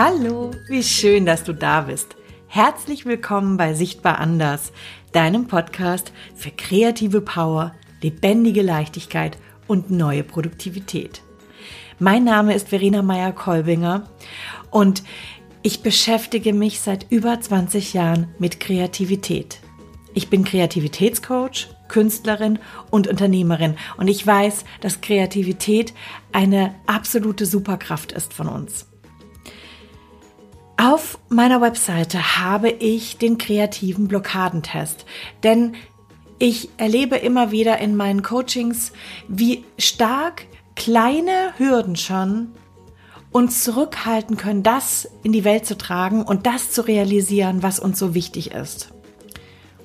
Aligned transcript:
Hallo, 0.00 0.52
wie 0.68 0.84
schön, 0.84 1.26
dass 1.26 1.42
du 1.42 1.52
da 1.52 1.80
bist. 1.80 2.14
Herzlich 2.46 3.04
willkommen 3.04 3.56
bei 3.56 3.74
Sichtbar 3.74 4.20
Anders, 4.20 4.72
deinem 5.10 5.48
Podcast 5.48 6.12
für 6.36 6.52
kreative 6.52 7.20
Power, 7.20 7.74
lebendige 8.00 8.62
Leichtigkeit 8.62 9.38
und 9.66 9.90
neue 9.90 10.22
Produktivität. 10.22 11.22
Mein 11.98 12.22
Name 12.22 12.54
ist 12.54 12.68
Verena 12.68 13.02
Meyer-Kolbinger 13.02 14.08
und 14.70 15.02
ich 15.62 15.82
beschäftige 15.82 16.52
mich 16.52 16.78
seit 16.78 17.10
über 17.10 17.40
20 17.40 17.92
Jahren 17.92 18.28
mit 18.38 18.60
Kreativität. 18.60 19.58
Ich 20.14 20.30
bin 20.30 20.44
Kreativitätscoach, 20.44 21.70
Künstlerin 21.88 22.60
und 22.92 23.08
Unternehmerin 23.08 23.74
und 23.96 24.06
ich 24.06 24.24
weiß, 24.24 24.64
dass 24.80 25.00
Kreativität 25.00 25.92
eine 26.30 26.76
absolute 26.86 27.46
Superkraft 27.46 28.12
ist 28.12 28.32
von 28.32 28.46
uns. 28.46 28.86
Auf 30.80 31.18
meiner 31.28 31.60
Webseite 31.60 32.38
habe 32.38 32.70
ich 32.70 33.18
den 33.18 33.36
kreativen 33.36 34.06
Blockadentest, 34.06 35.06
denn 35.42 35.74
ich 36.38 36.68
erlebe 36.76 37.16
immer 37.16 37.50
wieder 37.50 37.78
in 37.78 37.96
meinen 37.96 38.22
Coachings, 38.22 38.92
wie 39.26 39.64
stark 39.76 40.46
kleine 40.76 41.52
Hürden 41.58 41.96
schon 41.96 42.52
uns 43.32 43.64
zurückhalten 43.64 44.36
können, 44.36 44.62
das 44.62 45.08
in 45.24 45.32
die 45.32 45.42
Welt 45.42 45.66
zu 45.66 45.76
tragen 45.76 46.22
und 46.22 46.46
das 46.46 46.70
zu 46.70 46.82
realisieren, 46.82 47.64
was 47.64 47.80
uns 47.80 47.98
so 47.98 48.14
wichtig 48.14 48.52
ist. 48.52 48.90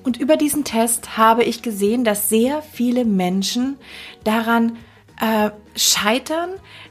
Und 0.04 0.16
über 0.16 0.36
diesen 0.36 0.62
Test 0.62 1.16
habe 1.16 1.42
ich 1.42 1.62
gesehen, 1.62 2.04
dass 2.04 2.28
sehr 2.28 2.62
viele 2.62 3.04
Menschen 3.04 3.78
daran 4.22 4.76
äh, 5.20 5.50
scheitern, 5.74 6.50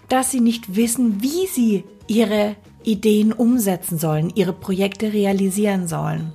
dass 0.10 0.30
sie 0.30 0.42
nicht 0.42 0.76
wissen, 0.76 1.23
wie 1.23 1.48
sie 1.48 1.86
ihre 2.08 2.58
Ideen 2.84 3.34
umsetzen 3.34 3.98
sollen, 3.98 4.31
ihre 4.36 4.53
Projekte 4.53 5.14
realisieren 5.14 5.88
sollen. 5.88 6.34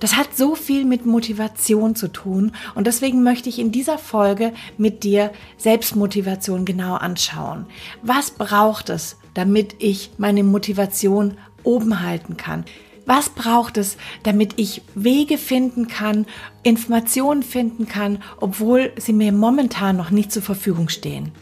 Das 0.00 0.16
hat 0.16 0.34
so 0.34 0.54
viel 0.54 0.86
mit 0.86 1.04
Motivation 1.04 1.94
zu 1.94 2.08
tun 2.08 2.52
und 2.74 2.86
deswegen 2.86 3.22
möchte 3.22 3.50
ich 3.50 3.58
in 3.58 3.70
dieser 3.70 3.98
Folge 3.98 4.54
mit 4.78 5.04
dir 5.04 5.30
Selbstmotivation 5.58 6.64
genau 6.64 6.94
anschauen. 6.94 7.66
Was 8.02 8.30
braucht 8.30 8.88
es, 8.88 9.18
damit 9.34 9.76
ich 9.78 10.12
meine 10.16 10.42
Motivation 10.42 11.36
oben 11.64 12.00
halten 12.02 12.38
kann? 12.38 12.64
Was 13.04 13.28
braucht 13.28 13.76
es, 13.76 13.98
damit 14.22 14.54
ich 14.56 14.82
Wege 14.94 15.36
finden 15.36 15.88
kann, 15.88 16.26
Informationen 16.62 17.42
finden 17.42 17.86
kann, 17.86 18.22
obwohl 18.40 18.92
sie 18.96 19.12
mir 19.12 19.32
momentan 19.32 19.96
noch 19.96 20.10
nicht 20.10 20.32
zur 20.32 20.42
Verfügung 20.42 20.88
stehen? 20.88 21.32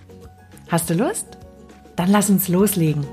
Hast 0.69 0.91
du 0.91 0.95
Lust? 0.95 1.27
Dann 1.95 2.11
lass 2.11 2.31
uns 2.31 2.49
loslegen. 2.49 3.07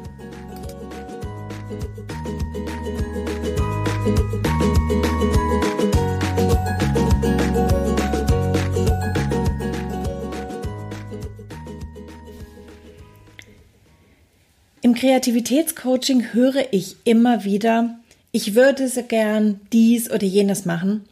Im 14.85 14.93
Kreativitätscoaching 14.93 16.31
höre 16.33 16.71
ich 16.71 16.97
immer 17.05 17.43
wieder, 17.43 17.97
ich 18.31 18.53
würde 18.53 18.87
so 18.87 19.01
gern 19.01 19.59
dies 19.73 20.11
oder 20.11 20.27
jenes 20.27 20.65
machen, 20.65 21.09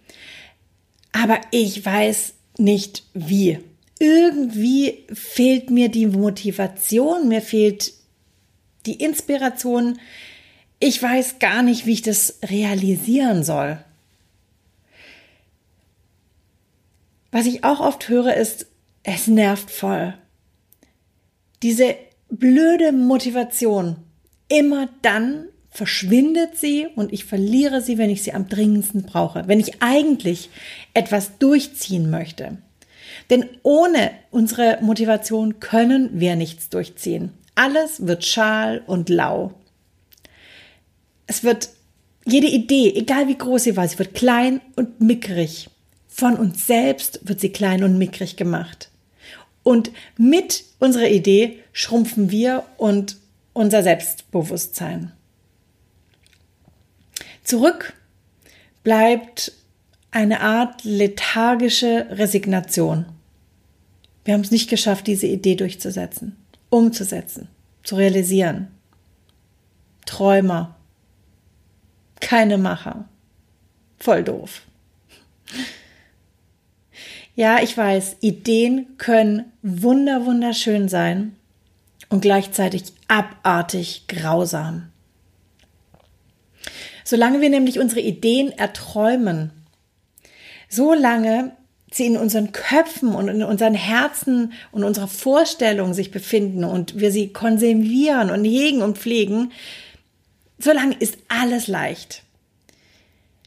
aber 1.12 1.42
ich 1.50 1.84
weiß 1.84 2.36
nicht 2.60 3.02
wie. 3.16 3.58
Irgendwie 3.98 5.06
fehlt 5.12 5.72
mir 5.72 5.90
die 5.90 6.06
Motivation, 6.06 7.28
mir 7.28 7.42
fehlt 7.42 7.94
die 8.86 9.04
Inspiration. 9.04 9.98
Ich 10.80 11.02
weiß 11.02 11.40
gar 11.40 11.64
nicht, 11.64 11.88
wie 11.88 11.94
ich 11.94 12.04
das 12.04 12.38
realisieren 12.44 13.44
soll. 13.44 13.84
Was 17.32 17.48
ich 17.48 17.64
auch 17.64 17.80
oft 17.80 18.08
höre, 18.08 18.36
ist, 18.36 18.68
es 19.02 19.26
nervt 19.26 19.72
voll. 19.72 20.14
Diese 21.64 21.96
blöde 22.38 22.92
Motivation. 22.92 23.98
Immer 24.48 24.90
dann 25.02 25.46
verschwindet 25.70 26.58
sie 26.58 26.88
und 26.96 27.14
ich 27.14 27.26
verliere 27.26 27.82
sie, 27.82 27.98
wenn 27.98 28.10
ich 28.10 28.24
sie 28.24 28.34
am 28.34 28.48
dringendsten 28.48 29.04
brauche, 29.04 29.48
wenn 29.48 29.60
ich 29.60 29.82
eigentlich 29.82 30.50
etwas 30.94 31.38
durchziehen 31.40 32.10
möchte. 32.10 32.58
Denn 33.30 33.46
ohne 33.64 34.12
unsere 34.32 34.80
Motivation 34.82 35.60
können 35.60 36.20
wir 36.20 36.36
nichts 36.36 36.70
durchziehen. 36.70 37.32
Alles 37.56 38.08
wird 38.08 38.26
schal 38.26 38.84
und 38.86 39.10
lau. 39.10 39.54
Es 41.28 41.44
wird 41.44 41.70
jede 42.26 42.48
Idee, 42.48 42.94
egal 42.96 43.28
wie 43.28 43.38
groß 43.38 43.64
sie 43.64 43.78
war, 43.78 43.88
sie 43.88 44.00
wird 44.00 44.16
klein 44.16 44.62
und 44.76 45.02
mickrig. 45.02 45.70
Von 46.08 46.36
uns 46.36 46.68
selbst 46.68 47.22
wird 47.24 47.40
sie 47.40 47.50
klein 47.50 47.84
und 47.84 47.98
mickrig 47.98 48.36
gemacht. 48.36 48.90
Und 49.64 49.92
mit 50.18 50.66
unserer 50.80 51.08
Idee 51.08 51.60
schrumpfen 51.72 52.30
wir 52.30 52.64
und 52.78 53.18
unser 53.54 53.82
Selbstbewusstsein. 53.84 55.14
Zurück 57.44 57.94
bleibt 58.84 59.54
eine 60.12 60.42
Art 60.42 60.84
lethargische 60.84 62.08
Resignation. 62.12 63.06
Wir 64.26 64.34
haben 64.34 64.42
es 64.42 64.52
nicht 64.52 64.70
geschafft, 64.70 65.08
diese 65.08 65.28
Idee 65.28 65.56
durchzusetzen, 65.56 66.38
umzusetzen, 66.70 67.50
zu 67.84 67.96
realisieren. 67.96 68.68
Träumer, 70.06 70.76
keine 72.20 72.58
Macher. 72.58 73.06
Voll 74.00 74.24
doof. 74.24 74.62
Ja, 77.36 77.64
ich 77.64 77.76
weiß, 77.76 78.18
Ideen 78.22 78.98
können 78.98 79.52
wunder 79.64 80.26
wunderschön 80.26 80.88
sein 80.88 81.36
und 82.10 82.22
gleichzeitig 82.22 82.84
abartig 83.08 84.06
grausam. 84.08 84.90
Solange 87.04 87.42
wir 87.42 87.50
nämlich 87.50 87.80
unsere 87.80 88.02
Ideen 88.02 88.52
erträumen, 88.52 89.52
so 90.70 90.94
lange 90.94 91.52
sie 91.92 92.06
in 92.06 92.18
unseren 92.18 92.52
Köpfen 92.52 93.16
und 93.16 93.28
in 93.28 93.44
unseren 93.44 93.74
Herzen 93.74 94.54
und 94.72 94.84
unserer 94.84 95.08
Vorstellung 95.08 95.94
sich 95.94 96.12
befinden 96.12 96.64
und 96.64 97.00
wir 97.00 97.12
sie 97.12 97.34
konservieren 97.34 98.30
und 98.30 98.46
hegen 98.46 98.82
und 98.82 98.98
pflegen, 98.98 99.52
solange 100.60 100.96
ist 100.96 101.18
alles 101.28 101.68
leicht. 101.68 102.24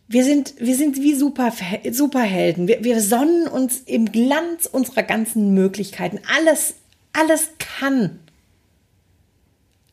Wir 0.08 0.24
sind, 0.24 0.54
wir 0.58 0.76
sind 0.76 0.96
wie 0.96 1.14
Super, 1.14 1.52
Superhelden. 1.90 2.68
Wir, 2.68 2.84
wir 2.84 3.00
sonnen 3.00 3.48
uns 3.48 3.80
im 3.80 4.12
Glanz 4.12 4.66
unserer 4.66 5.02
ganzen 5.02 5.52
Möglichkeiten. 5.54 6.20
Alles, 6.36 6.74
alles 7.12 7.50
kann. 7.58 8.20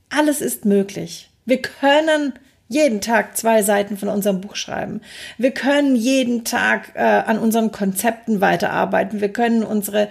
Alles 0.10 0.42
ist 0.42 0.66
möglich. 0.66 1.32
Wir 1.46 1.62
können 1.62 2.34
jeden 2.68 3.02
Tag 3.02 3.38
zwei 3.38 3.64
Seiten 3.64 3.98
von 3.98 4.10
unserem 4.10 4.42
Buch 4.42 4.56
schreiben. 4.56 5.02
Wir 5.38 5.52
können 5.52 5.96
jeden 5.96 6.44
Tag 6.44 6.92
äh, 6.96 7.00
an 7.00 7.40
unseren 7.40 7.72
Konzepten 7.72 8.42
weiterarbeiten. 8.42 9.22
Wir 9.22 9.34
können 9.34 9.64
unsere 9.64 10.10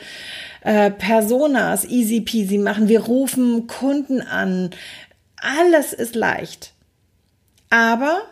äh, 0.62 0.90
Personas 0.90 1.84
easy 1.84 2.20
peasy 2.20 2.58
machen. 2.58 2.88
Wir 2.88 3.00
rufen 3.00 3.66
Kunden 3.68 4.20
an. 4.20 4.70
Alles 5.36 5.92
ist 5.92 6.14
leicht. 6.14 6.72
Aber 7.70 8.22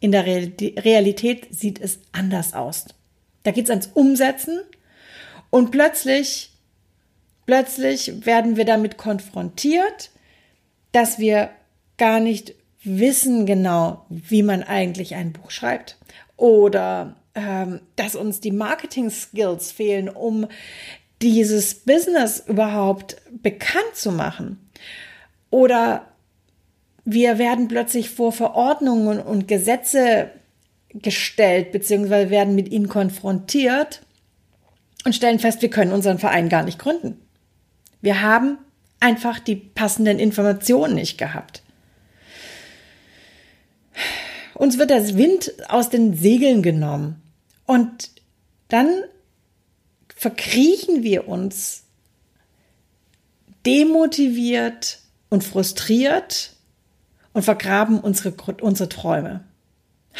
in 0.00 0.12
der 0.12 0.26
Realität 0.26 1.48
sieht 1.50 1.80
es 1.80 2.00
anders 2.12 2.54
aus. 2.54 2.86
Da 3.42 3.50
geht 3.50 3.64
es 3.64 3.70
ans 3.70 3.90
Umsetzen 3.94 4.60
und 5.50 5.70
plötzlich, 5.70 6.50
plötzlich 7.46 8.26
werden 8.26 8.56
wir 8.56 8.64
damit 8.64 8.96
konfrontiert, 8.96 10.10
dass 10.92 11.18
wir 11.18 11.50
gar 11.96 12.20
nicht 12.20 12.54
wissen 12.84 13.46
genau, 13.46 14.04
wie 14.08 14.42
man 14.42 14.62
eigentlich 14.62 15.14
ein 15.14 15.32
Buch 15.32 15.50
schreibt 15.50 15.98
oder 16.36 17.16
ähm, 17.34 17.80
dass 17.96 18.14
uns 18.14 18.40
die 18.40 18.52
Marketing-Skills 18.52 19.72
fehlen, 19.72 20.08
um 20.08 20.46
dieses 21.20 21.74
Business 21.74 22.44
überhaupt 22.46 23.16
bekannt 23.30 23.94
zu 23.94 24.12
machen. 24.12 24.70
Oder 25.50 26.06
wir 27.10 27.38
werden 27.38 27.68
plötzlich 27.68 28.10
vor 28.10 28.32
Verordnungen 28.32 29.18
und 29.18 29.48
Gesetze 29.48 30.30
gestellt, 30.90 31.72
beziehungsweise 31.72 32.28
werden 32.28 32.54
mit 32.54 32.68
ihnen 32.68 32.90
konfrontiert 32.90 34.02
und 35.06 35.14
stellen 35.14 35.38
fest, 35.38 35.62
wir 35.62 35.70
können 35.70 35.92
unseren 35.92 36.18
Verein 36.18 36.50
gar 36.50 36.64
nicht 36.64 36.78
gründen. 36.78 37.18
Wir 38.02 38.20
haben 38.20 38.58
einfach 39.00 39.38
die 39.38 39.56
passenden 39.56 40.18
Informationen 40.18 40.96
nicht 40.96 41.16
gehabt. 41.16 41.62
Uns 44.52 44.76
wird 44.76 44.90
das 44.90 45.16
Wind 45.16 45.54
aus 45.68 45.88
den 45.88 46.14
Segeln 46.14 46.62
genommen 46.62 47.22
und 47.64 48.10
dann 48.68 48.88
verkriechen 50.14 51.02
wir 51.02 51.26
uns 51.26 51.84
demotiviert 53.64 54.98
und 55.30 55.42
frustriert 55.42 56.57
und 57.38 57.44
vergraben 57.44 58.00
unsere, 58.00 58.32
unsere 58.62 58.88
Träume. 58.88 59.44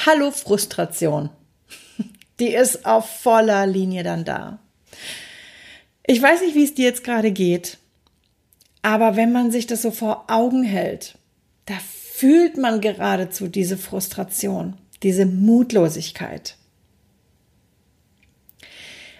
Hallo 0.06 0.30
Frustration. 0.30 1.30
Die 2.38 2.54
ist 2.54 2.86
auf 2.86 3.10
voller 3.10 3.66
Linie 3.66 4.04
dann 4.04 4.24
da. 4.24 4.60
Ich 6.06 6.22
weiß 6.22 6.42
nicht, 6.42 6.54
wie 6.54 6.62
es 6.62 6.74
dir 6.74 6.84
jetzt 6.84 7.02
gerade 7.02 7.32
geht, 7.32 7.78
aber 8.82 9.16
wenn 9.16 9.32
man 9.32 9.50
sich 9.50 9.66
das 9.66 9.82
so 9.82 9.90
vor 9.90 10.26
Augen 10.28 10.62
hält, 10.62 11.18
da 11.66 11.74
fühlt 11.80 12.56
man 12.56 12.80
geradezu 12.80 13.48
diese 13.48 13.76
Frustration, 13.76 14.74
diese 15.02 15.26
Mutlosigkeit. 15.26 16.56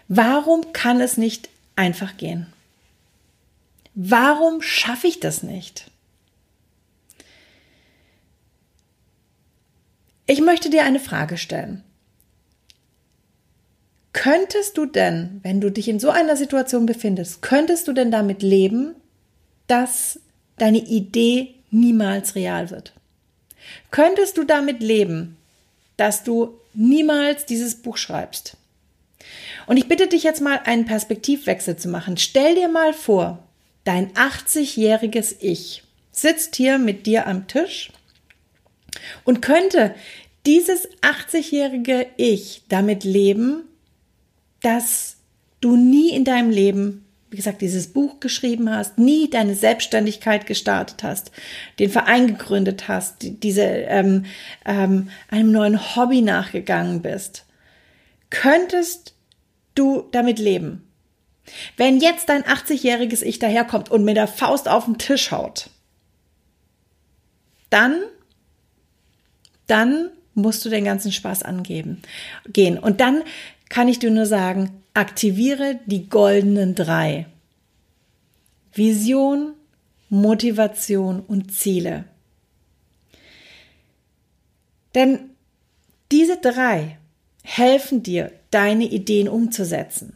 Warum 0.06 0.72
kann 0.72 1.00
es 1.00 1.16
nicht 1.16 1.48
einfach 1.74 2.16
gehen? 2.16 2.46
Warum 3.96 4.62
schaffe 4.62 5.08
ich 5.08 5.18
das 5.18 5.42
nicht? 5.42 5.90
Ich 10.30 10.42
möchte 10.42 10.68
dir 10.68 10.84
eine 10.84 11.00
Frage 11.00 11.38
stellen. 11.38 11.82
Könntest 14.12 14.76
du 14.76 14.84
denn, 14.84 15.40
wenn 15.42 15.58
du 15.62 15.70
dich 15.70 15.88
in 15.88 15.98
so 15.98 16.10
einer 16.10 16.36
Situation 16.36 16.84
befindest, 16.84 17.40
könntest 17.40 17.88
du 17.88 17.94
denn 17.94 18.10
damit 18.10 18.42
leben, 18.42 18.94
dass 19.68 20.20
deine 20.58 20.80
Idee 20.80 21.54
niemals 21.70 22.34
real 22.34 22.70
wird? 22.70 22.92
Könntest 23.90 24.36
du 24.36 24.44
damit 24.44 24.82
leben, 24.82 25.38
dass 25.96 26.24
du 26.24 26.60
niemals 26.74 27.46
dieses 27.46 27.76
Buch 27.76 27.96
schreibst? 27.96 28.58
Und 29.66 29.78
ich 29.78 29.88
bitte 29.88 30.08
dich 30.08 30.24
jetzt 30.24 30.42
mal 30.42 30.60
einen 30.62 30.84
Perspektivwechsel 30.84 31.76
zu 31.76 31.88
machen. 31.88 32.18
Stell 32.18 32.54
dir 32.54 32.68
mal 32.68 32.92
vor, 32.92 33.42
dein 33.84 34.12
80-jähriges 34.12 35.36
Ich 35.40 35.84
sitzt 36.12 36.54
hier 36.56 36.78
mit 36.78 37.06
dir 37.06 37.26
am 37.26 37.46
Tisch 37.46 37.92
und 39.24 39.42
könnte 39.42 39.94
dieses 40.46 40.88
80-jährige 41.02 42.06
Ich 42.16 42.62
damit 42.68 43.04
leben, 43.04 43.64
dass 44.62 45.16
du 45.60 45.76
nie 45.76 46.10
in 46.10 46.24
deinem 46.24 46.50
Leben, 46.50 47.04
wie 47.30 47.36
gesagt, 47.36 47.60
dieses 47.60 47.88
Buch 47.88 48.20
geschrieben 48.20 48.70
hast, 48.70 48.98
nie 48.98 49.28
deine 49.28 49.54
Selbstständigkeit 49.54 50.46
gestartet 50.46 51.02
hast, 51.02 51.30
den 51.78 51.90
Verein 51.90 52.26
gegründet 52.26 52.88
hast, 52.88 53.16
diese 53.20 53.62
ähm, 53.62 54.24
ähm, 54.64 55.10
einem 55.28 55.52
neuen 55.52 55.96
Hobby 55.96 56.22
nachgegangen 56.22 57.02
bist, 57.02 57.44
könntest 58.30 59.14
du 59.74 60.08
damit 60.12 60.38
leben? 60.38 60.84
Wenn 61.76 61.98
jetzt 62.00 62.28
dein 62.28 62.42
80-jähriges 62.42 63.22
Ich 63.22 63.38
daherkommt 63.38 63.90
und 63.90 64.04
mit 64.04 64.16
der 64.16 64.28
Faust 64.28 64.68
auf 64.68 64.84
den 64.84 64.98
Tisch 64.98 65.30
haut, 65.30 65.70
dann, 67.70 68.02
dann 69.68 70.10
musst 70.34 70.64
du 70.64 70.68
den 70.68 70.84
ganzen 70.84 71.12
Spaß 71.12 71.44
angeben, 71.44 72.02
gehen. 72.52 72.78
Und 72.78 73.00
dann 73.00 73.22
kann 73.68 73.88
ich 73.88 73.98
dir 73.98 74.10
nur 74.10 74.26
sagen, 74.26 74.82
aktiviere 74.94 75.78
die 75.86 76.08
goldenen 76.08 76.74
drei. 76.74 77.26
Vision, 78.72 79.54
Motivation 80.08 81.20
und 81.20 81.52
Ziele. 81.52 82.04
Denn 84.94 85.30
diese 86.10 86.38
drei 86.38 86.98
helfen 87.42 88.02
dir, 88.02 88.32
deine 88.50 88.84
Ideen 88.84 89.28
umzusetzen. 89.28 90.14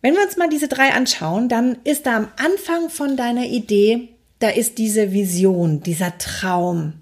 Wenn 0.00 0.14
wir 0.14 0.22
uns 0.22 0.36
mal 0.36 0.48
diese 0.48 0.68
drei 0.68 0.92
anschauen, 0.92 1.48
dann 1.48 1.78
ist 1.82 2.06
da 2.06 2.16
am 2.16 2.28
Anfang 2.36 2.88
von 2.88 3.16
deiner 3.16 3.46
Idee, 3.46 4.08
da 4.38 4.50
ist 4.50 4.78
diese 4.78 5.12
Vision, 5.12 5.82
dieser 5.82 6.16
Traum, 6.18 6.94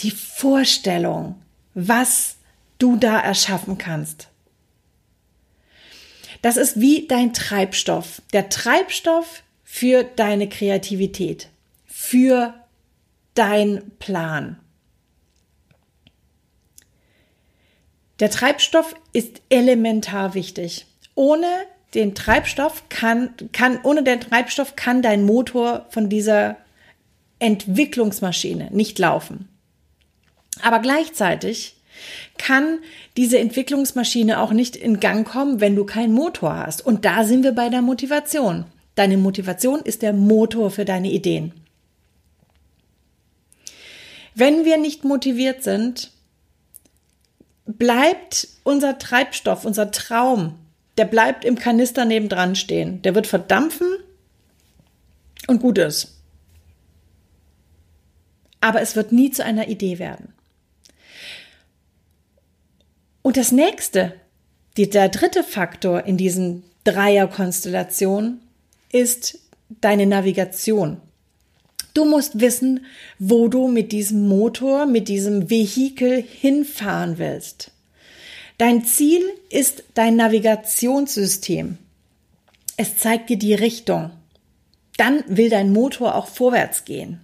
die 0.00 0.10
Vorstellung, 0.10 1.40
was 1.74 2.36
du 2.78 2.96
da 2.96 3.20
erschaffen 3.20 3.78
kannst. 3.78 4.28
Das 6.40 6.56
ist 6.56 6.80
wie 6.80 7.06
dein 7.06 7.32
Treibstoff, 7.32 8.20
der 8.32 8.48
Treibstoff 8.48 9.42
für 9.62 10.02
deine 10.02 10.48
Kreativität, 10.48 11.48
für 11.86 12.54
dein 13.34 13.92
Plan. 13.98 14.58
Der 18.18 18.30
Treibstoff 18.30 18.94
ist 19.12 19.40
elementar 19.48 20.34
wichtig. 20.34 20.86
Ohne 21.14 21.46
den 21.94 22.14
Treibstoff 22.14 22.88
kann, 22.88 23.34
kann, 23.52 23.80
ohne 23.82 24.02
den 24.02 24.20
Treibstoff 24.20 24.76
kann 24.76 25.02
dein 25.02 25.24
Motor 25.24 25.86
von 25.90 26.08
dieser 26.08 26.56
Entwicklungsmaschine 27.38 28.68
nicht 28.70 28.98
laufen. 28.98 29.48
Aber 30.62 30.78
gleichzeitig 30.78 31.76
kann 32.38 32.78
diese 33.16 33.38
Entwicklungsmaschine 33.38 34.40
auch 34.40 34.52
nicht 34.52 34.76
in 34.76 35.00
Gang 35.00 35.26
kommen, 35.26 35.60
wenn 35.60 35.76
du 35.76 35.84
keinen 35.84 36.14
Motor 36.14 36.56
hast. 36.56 36.84
Und 36.84 37.04
da 37.04 37.24
sind 37.24 37.42
wir 37.42 37.52
bei 37.52 37.68
der 37.68 37.82
Motivation. 37.82 38.64
Deine 38.94 39.16
Motivation 39.16 39.80
ist 39.80 40.02
der 40.02 40.12
Motor 40.12 40.70
für 40.70 40.84
deine 40.84 41.10
Ideen. 41.10 41.52
Wenn 44.34 44.64
wir 44.64 44.78
nicht 44.78 45.04
motiviert 45.04 45.62
sind, 45.62 46.10
bleibt 47.66 48.48
unser 48.64 48.98
Treibstoff, 48.98 49.64
unser 49.64 49.90
Traum, 49.90 50.54
der 50.98 51.04
bleibt 51.06 51.44
im 51.44 51.56
Kanister 51.56 52.04
nebendran 52.04 52.54
stehen. 52.54 53.02
Der 53.02 53.14
wird 53.14 53.26
verdampfen 53.26 53.88
und 55.46 55.60
gut 55.60 55.78
ist. 55.78 56.18
Aber 58.60 58.80
es 58.80 58.94
wird 58.94 59.12
nie 59.12 59.30
zu 59.30 59.44
einer 59.44 59.68
Idee 59.68 59.98
werden. 59.98 60.34
Und 63.22 63.36
das 63.36 63.52
nächste, 63.52 64.14
die, 64.76 64.90
der 64.90 65.08
dritte 65.08 65.42
Faktor 65.42 66.04
in 66.04 66.16
diesen 66.16 66.64
Dreierkonstellation 66.84 68.40
ist 68.90 69.38
deine 69.68 70.06
Navigation. 70.06 71.00
Du 71.94 72.04
musst 72.04 72.40
wissen, 72.40 72.86
wo 73.18 73.48
du 73.48 73.68
mit 73.68 73.92
diesem 73.92 74.26
Motor, 74.26 74.86
mit 74.86 75.08
diesem 75.08 75.50
Vehikel 75.50 76.22
hinfahren 76.22 77.18
willst. 77.18 77.70
Dein 78.62 78.84
Ziel 78.84 79.24
ist 79.50 79.82
dein 79.94 80.14
Navigationssystem. 80.14 81.78
Es 82.76 82.96
zeigt 82.96 83.28
dir 83.28 83.36
die 83.36 83.54
Richtung. 83.54 84.12
Dann 84.96 85.24
will 85.26 85.50
dein 85.50 85.72
Motor 85.72 86.14
auch 86.14 86.28
vorwärts 86.28 86.84
gehen. 86.84 87.20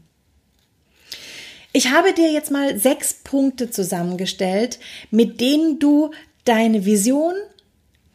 Ich 1.73 1.93
habe 1.93 2.13
dir 2.13 2.33
jetzt 2.33 2.51
mal 2.51 2.77
sechs 2.77 3.15
Punkte 3.15 3.71
zusammengestellt, 3.71 4.81
mit 5.13 5.41
denen 5.41 5.79
du 5.79 6.11
deine 6.45 6.85
Vision, 6.85 7.35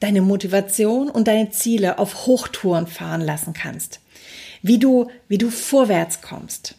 deine 0.01 0.21
Motivation 0.21 1.09
und 1.09 1.29
deine 1.29 1.49
Ziele 1.49 1.99
auf 1.99 2.25
Hochtouren 2.25 2.87
fahren 2.87 3.21
lassen 3.21 3.53
kannst. 3.53 4.01
Wie 4.63 4.79
du, 4.79 5.09
wie 5.29 5.37
du 5.37 5.49
vorwärts 5.49 6.19
kommst. 6.19 6.75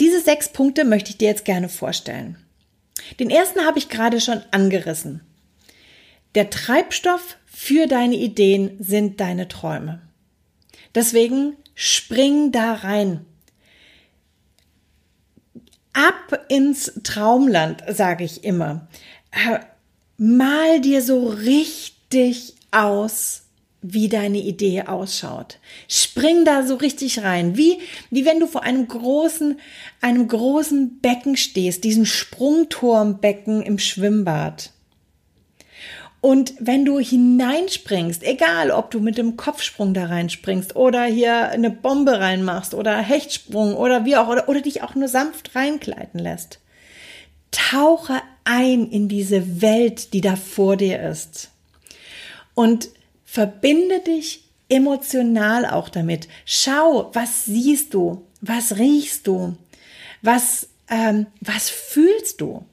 Diese 0.00 0.22
sechs 0.22 0.48
Punkte 0.48 0.86
möchte 0.86 1.10
ich 1.10 1.18
dir 1.18 1.28
jetzt 1.28 1.44
gerne 1.44 1.68
vorstellen. 1.68 2.38
Den 3.20 3.30
ersten 3.30 3.60
habe 3.60 3.78
ich 3.78 3.88
gerade 3.88 4.20
schon 4.20 4.42
angerissen. 4.50 5.20
Der 6.34 6.50
Treibstoff 6.50 7.36
für 7.46 7.86
deine 7.86 8.16
Ideen 8.16 8.76
sind 8.78 9.20
deine 9.20 9.48
Träume. 9.48 10.00
Deswegen 10.94 11.56
spring 11.74 12.52
da 12.52 12.74
rein 12.74 13.26
ab 15.92 16.46
ins 16.48 16.92
Traumland, 17.02 17.82
sage 17.88 18.24
ich 18.24 18.44
immer. 18.44 18.88
Mal 20.16 20.80
dir 20.80 21.02
so 21.02 21.28
richtig 21.28 22.54
aus, 22.70 23.41
wie 23.82 24.08
deine 24.08 24.38
Idee 24.38 24.82
ausschaut. 24.82 25.58
Spring 25.88 26.44
da 26.44 26.64
so 26.64 26.76
richtig 26.76 27.22
rein, 27.22 27.56
wie, 27.56 27.78
wie 28.10 28.24
wenn 28.24 28.40
du 28.40 28.46
vor 28.46 28.62
einem 28.62 28.86
großen, 28.86 29.58
einem 30.00 30.28
großen 30.28 31.00
Becken 31.00 31.36
stehst, 31.36 31.82
diesem 31.84 32.06
Sprungturmbecken 32.06 33.62
im 33.62 33.78
Schwimmbad. 33.78 34.70
Und 36.20 36.54
wenn 36.60 36.84
du 36.84 37.00
hineinspringst, 37.00 38.22
egal 38.22 38.70
ob 38.70 38.92
du 38.92 39.00
mit 39.00 39.18
dem 39.18 39.36
Kopfsprung 39.36 39.92
da 39.92 40.06
reinspringst 40.06 40.76
oder 40.76 41.02
hier 41.04 41.48
eine 41.48 41.70
Bombe 41.70 42.20
reinmachst 42.20 42.74
oder 42.74 42.96
Hechtsprung 42.98 43.74
oder 43.74 44.04
wie 44.04 44.16
auch, 44.16 44.28
oder, 44.28 44.48
oder 44.48 44.60
dich 44.60 44.84
auch 44.84 44.94
nur 44.94 45.08
sanft 45.08 45.56
reinkleiden 45.56 46.20
lässt, 46.20 46.60
tauche 47.50 48.22
ein 48.44 48.88
in 48.88 49.08
diese 49.08 49.60
Welt, 49.60 50.12
die 50.12 50.20
da 50.20 50.36
vor 50.36 50.76
dir 50.76 51.02
ist. 51.02 51.50
Und 52.54 52.90
verbinde 53.32 54.00
dich 54.00 54.44
emotional 54.68 55.66
auch 55.66 55.88
damit. 55.88 56.28
Schau, 56.44 57.10
was 57.14 57.44
siehst 57.44 57.94
du? 57.94 58.26
Was 58.40 58.76
riechst 58.76 59.26
du? 59.26 59.56
Was, 60.22 60.68
ähm, 60.88 61.26
was 61.40 61.70
fühlst 61.70 62.40
du? 62.40 62.64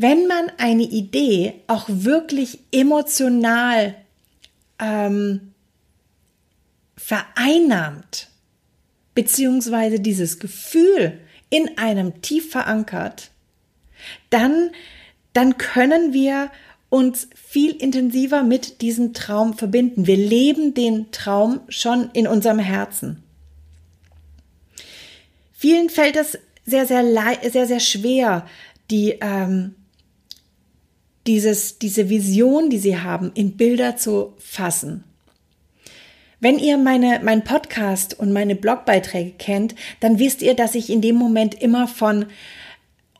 wenn 0.00 0.26
man 0.26 0.50
eine 0.56 0.84
Idee 0.84 1.60
auch 1.66 1.84
wirklich 1.86 2.60
emotional 2.72 3.94
ähm, 4.78 5.52
vereinnahmt, 6.96 8.28
beziehungsweise 9.14 10.00
dieses 10.00 10.38
Gefühl 10.38 11.20
in 11.50 11.76
einem 11.76 12.22
tief 12.22 12.50
verankert, 12.50 13.30
dann, 14.30 14.70
dann 15.34 15.58
können 15.58 16.14
wir 16.14 16.50
uns 16.90 17.28
viel 17.34 17.70
intensiver 17.70 18.42
mit 18.42 18.82
diesem 18.82 19.14
Traum 19.14 19.54
verbinden. 19.56 20.06
Wir 20.06 20.16
leben 20.16 20.74
den 20.74 21.10
Traum 21.12 21.60
schon 21.68 22.10
in 22.12 22.26
unserem 22.26 22.58
Herzen. 22.58 23.22
Vielen 25.52 25.88
fällt 25.88 26.16
es 26.16 26.38
sehr, 26.66 26.86
sehr, 26.86 27.04
sehr, 27.50 27.66
sehr 27.66 27.80
schwer, 27.80 28.46
die, 28.90 29.16
ähm, 29.20 29.74
dieses, 31.26 31.78
diese 31.78 32.08
Vision, 32.08 32.70
die 32.70 32.78
sie 32.78 32.98
haben, 32.98 33.30
in 33.34 33.56
Bilder 33.56 33.96
zu 33.96 34.34
fassen. 34.38 35.04
Wenn 36.40 36.58
ihr 36.58 36.78
meine, 36.78 37.20
mein 37.22 37.44
Podcast 37.44 38.18
und 38.18 38.32
meine 38.32 38.56
Blogbeiträge 38.56 39.32
kennt, 39.32 39.74
dann 40.00 40.18
wisst 40.18 40.42
ihr, 40.42 40.54
dass 40.54 40.74
ich 40.74 40.90
in 40.90 41.02
dem 41.02 41.16
Moment 41.16 41.60
immer 41.60 41.86
von 41.86 42.26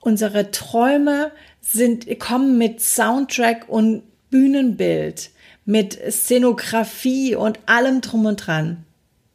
unsere 0.00 0.50
Träume 0.50 1.30
sind, 1.60 2.18
kommen 2.18 2.58
mit 2.58 2.80
Soundtrack 2.80 3.68
und 3.68 4.02
Bühnenbild, 4.30 5.30
mit 5.64 5.98
Szenografie 6.10 7.34
und 7.34 7.58
allem 7.66 8.00
drum 8.00 8.26
und 8.26 8.36
dran. 8.36 8.84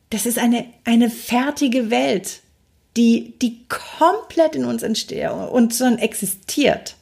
Das 0.09 0.25
ist 0.25 0.37
eine, 0.37 0.65
eine 0.83 1.09
fertige 1.09 1.89
Welt, 1.89 2.41
die, 2.97 3.33
die 3.41 3.65
komplett 3.67 4.55
in 4.55 4.65
uns 4.65 4.83
entsteht 4.83 5.29
und 5.29 5.73
schon 5.73 5.97
existiert. 5.97 6.95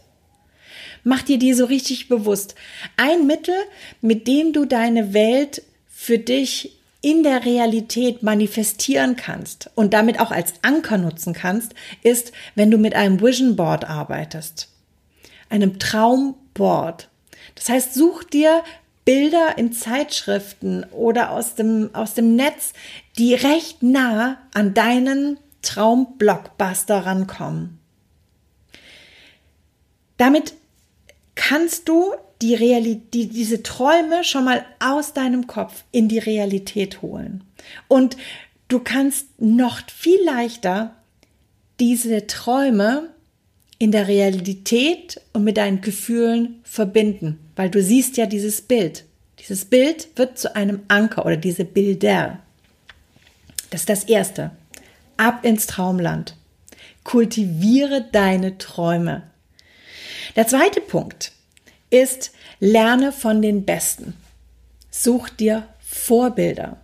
Mach 1.03 1.21
dir 1.21 1.37
die 1.37 1.53
so 1.53 1.65
richtig 1.65 2.07
bewusst. 2.07 2.55
Ein 2.95 3.27
Mittel, 3.27 3.55
mit 4.01 4.27
dem 4.27 4.53
du 4.53 4.65
deine 4.65 5.13
Welt 5.13 5.61
für 5.89 6.17
dich 6.17 6.77
in 7.01 7.23
der 7.23 7.45
Realität 7.45 8.23
manifestieren 8.23 9.17
kannst 9.17 9.69
und 9.75 9.93
damit 9.93 10.21
auch 10.21 10.31
als 10.31 10.53
Anker 10.61 10.97
nutzen 10.97 11.33
kannst, 11.33 11.73
ist, 12.01 12.31
wenn 12.55 12.71
du 12.71 12.77
mit 12.77 12.95
einem 12.95 13.21
Vision 13.21 13.57
Board 13.57 13.83
arbeitest 13.83 14.72
einem 15.53 15.77
Traumboard. 15.77 17.09
Das 17.53 17.69
heißt, 17.69 17.93
such 17.93 18.23
dir 18.23 18.63
Bilder 19.05 19.57
in 19.57 19.71
Zeitschriften 19.71 20.83
oder 20.91 21.29
aus 21.29 21.53
dem, 21.53 21.91
aus 21.93 22.15
dem 22.15 22.35
Netz, 22.35 22.73
die 23.19 23.35
recht 23.35 23.83
nah 23.83 24.39
an 24.53 24.73
deinen 24.73 25.37
Traumblockbuster 25.61 27.05
rankommen. 27.05 27.79
Damit 30.17 30.55
kannst 31.35 31.87
du 31.87 32.13
die 32.41 32.55
Realität, 32.55 33.13
die, 33.13 33.27
diese 33.29 33.61
Träume 33.61 34.23
schon 34.23 34.45
mal 34.45 34.65
aus 34.79 35.13
deinem 35.13 35.45
Kopf 35.45 35.83
in 35.91 36.07
die 36.07 36.19
Realität 36.19 37.01
holen. 37.03 37.43
Und 37.87 38.17
du 38.69 38.79
kannst 38.79 39.39
noch 39.39 39.81
viel 39.87 40.23
leichter 40.23 40.95
diese 41.79 42.27
Träume 42.27 43.12
in 43.79 43.91
der 43.91 44.07
Realität 44.07 45.19
und 45.33 45.43
mit 45.43 45.57
deinen 45.57 45.81
Gefühlen 45.81 46.61
verbinden, 46.63 47.39
weil 47.55 47.69
du 47.69 47.81
siehst 47.81 48.17
ja 48.17 48.25
dieses 48.25 48.61
Bild. 48.61 49.05
Dieses 49.39 49.65
Bild 49.65 50.07
wird 50.15 50.37
zu 50.37 50.55
einem 50.55 50.83
Anker 50.87 51.25
oder 51.25 51.37
diese 51.37 51.65
Bilder. 51.65 52.39
Das 53.69 53.81
ist 53.81 53.89
das 53.89 54.03
Erste. 54.05 54.51
Ab 55.17 55.43
ins 55.43 55.67
Traumland. 55.67 56.35
Kultiviere 57.03 58.05
deine 58.11 58.57
Träume. 58.57 59.23
Der 60.35 60.47
zweite 60.47 60.79
Punkt 60.79 61.33
ist, 61.89 62.31
lerne 62.59 63.11
von 63.11 63.41
den 63.41 63.65
Besten. 63.65 64.13
Such 64.89 65.29
dir 65.29 65.67
Vorbilder. 65.79 66.77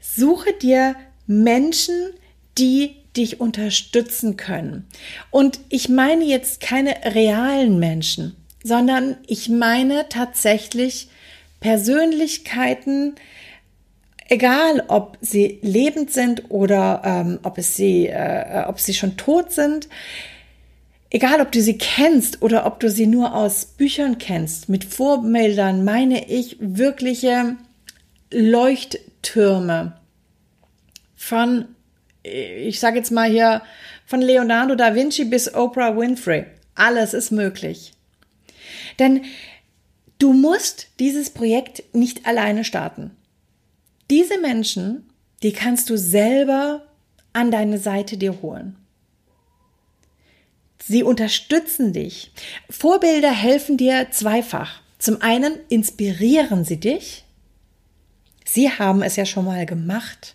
Suche 0.00 0.52
dir 0.54 0.96
Menschen, 1.26 2.14
die 2.58 2.96
dich 3.16 3.40
unterstützen 3.40 4.36
können. 4.36 4.86
Und 5.30 5.60
ich 5.68 5.88
meine 5.88 6.24
jetzt 6.24 6.60
keine 6.60 6.94
realen 7.04 7.78
Menschen, 7.78 8.36
sondern 8.62 9.16
ich 9.26 9.48
meine 9.48 10.08
tatsächlich 10.08 11.08
Persönlichkeiten, 11.60 13.14
egal 14.28 14.84
ob 14.88 15.18
sie 15.20 15.58
lebend 15.62 16.12
sind 16.12 16.50
oder 16.50 17.02
ähm, 17.04 17.38
ob 17.42 17.58
es 17.58 17.76
sie, 17.76 18.06
äh, 18.06 18.64
ob 18.66 18.78
sie 18.78 18.94
schon 18.94 19.16
tot 19.16 19.52
sind, 19.52 19.88
egal 21.10 21.40
ob 21.40 21.50
du 21.52 21.60
sie 21.60 21.76
kennst 21.76 22.40
oder 22.42 22.66
ob 22.66 22.80
du 22.80 22.88
sie 22.88 23.06
nur 23.06 23.34
aus 23.34 23.66
Büchern 23.66 24.18
kennst, 24.18 24.68
mit 24.68 24.84
Vorbildern 24.84 25.84
meine 25.84 26.30
ich 26.30 26.56
wirkliche 26.60 27.56
Leuchttürme 28.32 29.98
von 31.16 31.66
ich 32.22 32.80
sage 32.80 32.98
jetzt 32.98 33.10
mal 33.10 33.30
hier 33.30 33.62
von 34.06 34.20
Leonardo 34.20 34.74
da 34.74 34.94
Vinci 34.94 35.24
bis 35.24 35.54
Oprah 35.54 35.96
Winfrey. 35.96 36.46
Alles 36.74 37.14
ist 37.14 37.30
möglich. 37.30 37.92
Denn 38.98 39.24
du 40.18 40.32
musst 40.32 40.88
dieses 40.98 41.30
Projekt 41.30 41.82
nicht 41.94 42.26
alleine 42.26 42.64
starten. 42.64 43.12
Diese 44.10 44.38
Menschen, 44.38 45.08
die 45.42 45.52
kannst 45.52 45.88
du 45.88 45.96
selber 45.96 46.86
an 47.32 47.50
deine 47.50 47.78
Seite 47.78 48.16
dir 48.16 48.42
holen. 48.42 48.76
Sie 50.82 51.02
unterstützen 51.02 51.92
dich. 51.92 52.32
Vorbilder 52.68 53.30
helfen 53.30 53.76
dir 53.76 54.08
zweifach. 54.10 54.80
Zum 54.98 55.22
einen 55.22 55.58
inspirieren 55.68 56.64
sie 56.64 56.80
dich. 56.80 57.24
Sie 58.44 58.70
haben 58.70 59.02
es 59.02 59.16
ja 59.16 59.24
schon 59.24 59.44
mal 59.44 59.66
gemacht. 59.66 60.34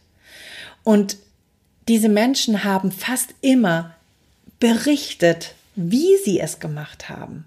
Und 0.84 1.18
diese 1.88 2.10
Menschen 2.10 2.64
haben 2.64 2.92
fast 2.92 3.34
immer 3.42 3.96
berichtet, 4.60 5.54
wie 5.76 6.18
sie 6.24 6.40
es 6.40 6.60
gemacht 6.60 7.10
haben. 7.10 7.46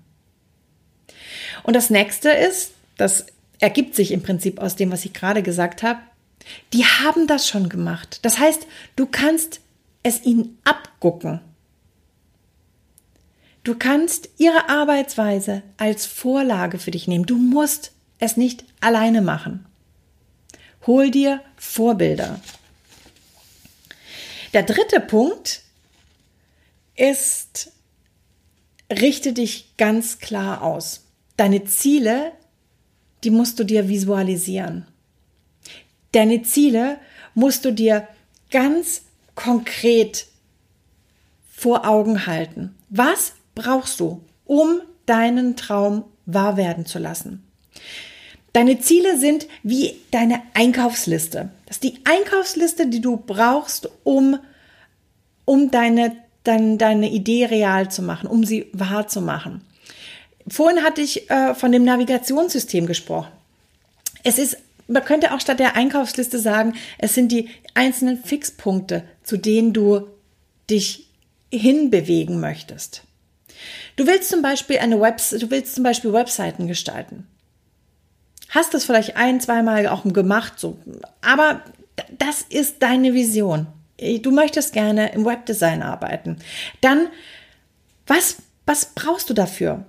Und 1.63 1.75
das 1.75 1.91
nächste 1.91 2.31
ist, 2.31 2.73
das 2.97 3.27
ergibt 3.59 3.95
sich 3.95 4.13
im 4.13 4.23
Prinzip 4.23 4.61
aus 4.61 4.77
dem, 4.77 4.93
was 4.93 5.05
ich 5.05 5.13
gerade 5.13 5.43
gesagt 5.43 5.83
habe, 5.83 6.01
die 6.73 6.85
haben 6.85 7.27
das 7.27 7.49
schon 7.49 7.69
gemacht. 7.69 8.21
Das 8.23 8.39
heißt, 8.39 8.67
du 8.97 9.07
kannst 9.07 9.61
es 10.03 10.25
ihnen 10.25 10.59
abgucken. 10.65 11.41
Du 13.65 13.75
kannst 13.77 14.31
ihre 14.39 14.69
Arbeitsweise 14.69 15.63
als 15.77 16.07
Vorlage 16.07 16.79
für 16.79 16.91
dich 16.91 17.09
nehmen. 17.09 17.27
Du 17.27 17.37
musst 17.37 17.93
es 18.19 18.37
nicht 18.37 18.65
alleine 18.81 19.21
machen. 19.21 19.67
Hol 20.87 21.11
dir 21.11 21.43
Vorbilder. 21.57 22.41
Der 24.53 24.63
dritte 24.63 25.01
Punkt 25.01 25.63
ist, 26.97 27.73
richte 28.91 29.33
dich 29.33 29.77
ganz 29.77 30.19
klar 30.19 30.63
aus. 30.63 31.05
Deine 31.37 31.65
Ziele, 31.65 32.33
die 33.25 33.31
musst 33.31 33.59
du 33.59 33.65
dir 33.65 33.89
visualisieren. 33.89 34.87
Deine 36.13 36.43
Ziele 36.43 36.99
musst 37.35 37.65
du 37.65 37.73
dir 37.73 38.09
ganz 38.51 39.03
konkret 39.35 40.27
vor 41.51 41.87
Augen 41.87 42.27
halten. 42.27 42.75
Was 42.89 43.35
brauchst 43.55 44.01
du, 44.01 44.23
um 44.47 44.81
deinen 45.07 45.57
Traum 45.57 46.05
wahr 46.27 46.57
werden 46.57 46.87
zu 46.87 46.99
lassen? 46.99 47.45
Deine 48.53 48.81
Ziele 48.81 49.19
sind 49.19 49.47
wie 49.63 49.97
deine 50.11 50.43
Einkaufsliste. 50.55 51.51
Das 51.69 51.77
ist 51.77 51.85
die 51.85 52.01
Einkaufsliste, 52.05 52.87
die 52.87 53.03
du 53.03 53.19
brauchst, 53.19 53.91
um, 54.03 54.39
um 55.45 55.71
deine, 55.71 56.17
dein, 56.43 56.79
deine 56.79 57.11
Idee 57.11 57.45
real 57.45 57.91
zu 57.91 58.01
machen, 58.01 58.27
um 58.27 58.43
sie 58.43 58.71
wahr 58.73 59.07
zu 59.07 59.21
machen. 59.21 59.61
Vorhin 60.49 60.83
hatte 60.83 61.03
ich 61.03 61.31
äh, 61.31 61.55
von 61.55 61.71
dem 61.71 61.85
Navigationssystem 61.85 62.87
gesprochen. 62.87 63.31
Es 64.25 64.39
ist, 64.39 64.57
man 64.87 65.05
könnte 65.05 65.35
auch 65.35 65.41
statt 65.41 65.61
der 65.61 65.77
Einkaufsliste 65.77 66.39
sagen, 66.39 66.73
es 66.97 67.15
sind 67.15 67.33
die 67.33 67.51
einzelnen 67.75 68.17
Fixpunkte, 68.17 69.05
zu 69.23 69.37
denen 69.37 69.75
du 69.75 70.09
dich 70.71 71.11
hinbewegen 71.53 72.41
möchtest. 72.41 73.03
Du 73.97 74.07
willst 74.07 74.31
zum 74.31 74.41
Beispiel 74.41 74.79
eine 74.79 75.03
Web, 75.03 75.19
du 75.19 75.51
willst 75.51 75.75
zum 75.75 75.85
Beispiel 75.85 76.15
Webseiten 76.15 76.67
gestalten 76.67 77.27
hast 78.49 78.75
es 78.75 78.85
vielleicht 78.85 79.17
ein, 79.17 79.41
zweimal 79.41 79.87
auch 79.87 80.05
gemacht, 80.05 80.55
so. 80.59 80.79
Aber 81.21 81.63
das 82.19 82.43
ist 82.43 82.83
deine 82.83 83.15
Vision. 83.15 83.67
Du 84.23 84.31
möchtest 84.31 84.73
gerne 84.73 85.13
im 85.13 85.25
Webdesign 85.25 85.83
arbeiten. 85.83 86.39
Dann, 86.81 87.09
was, 88.07 88.37
was 88.67 88.93
brauchst 88.95 89.29
du 89.29 89.35
dafür? 89.35 89.85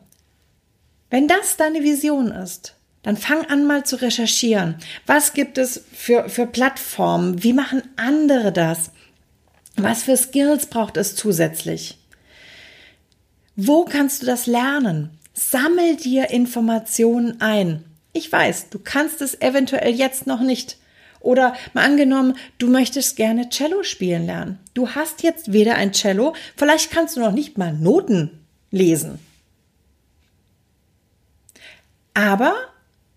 Wenn 1.09 1.27
das 1.27 1.57
deine 1.57 1.83
Vision 1.83 2.31
ist, 2.31 2.75
dann 3.03 3.17
fang 3.17 3.45
an 3.45 3.65
mal 3.65 3.85
zu 3.85 3.95
recherchieren. 3.95 4.75
Was 5.05 5.33
gibt 5.33 5.57
es 5.57 5.83
für, 5.93 6.29
für 6.29 6.45
Plattformen? 6.45 7.43
Wie 7.43 7.53
machen 7.53 7.83
andere 7.95 8.51
das? 8.51 8.91
Was 9.75 10.03
für 10.03 10.17
Skills 10.17 10.65
braucht 10.65 10.97
es 10.97 11.15
zusätzlich? 11.15 11.97
Wo 13.55 13.85
kannst 13.85 14.21
du 14.21 14.25
das 14.25 14.47
lernen? 14.47 15.17
Sammel 15.33 15.95
dir 15.95 16.29
Informationen 16.31 17.39
ein. 17.39 17.85
Ich 18.13 18.31
weiß, 18.31 18.69
du 18.69 18.79
kannst 18.79 19.21
es 19.21 19.39
eventuell 19.41 19.93
jetzt 19.93 20.27
noch 20.27 20.41
nicht 20.41 20.77
Oder 21.19 21.55
mal 21.73 21.83
angenommen, 21.83 22.35
du 22.57 22.67
möchtest 22.67 23.15
gerne 23.15 23.49
Cello 23.49 23.83
spielen 23.83 24.25
lernen. 24.25 24.59
Du 24.73 24.89
hast 24.91 25.21
jetzt 25.23 25.51
weder 25.51 25.75
ein 25.75 25.91
Cello, 25.91 26.33
vielleicht 26.55 26.91
kannst 26.91 27.17
du 27.17 27.19
noch 27.19 27.33
nicht 27.33 27.57
mal 27.57 27.73
Noten 27.73 28.39
lesen. 28.71 29.19
Aber 32.13 32.55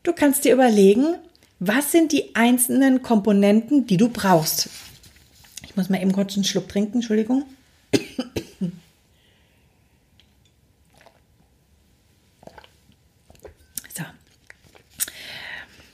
du 0.02 0.12
kannst 0.12 0.44
dir 0.44 0.52
überlegen, 0.52 1.16
was 1.60 1.92
sind 1.92 2.12
die 2.12 2.34
einzelnen 2.34 3.02
Komponenten, 3.02 3.86
die 3.86 3.96
du 3.96 4.08
brauchst. 4.08 4.68
Ich 5.64 5.76
muss 5.76 5.88
mal 5.88 6.02
eben 6.02 6.12
kurz 6.12 6.34
einen 6.34 6.44
Schluck 6.44 6.68
trinken, 6.68 6.94
Entschuldigung. 6.94 7.44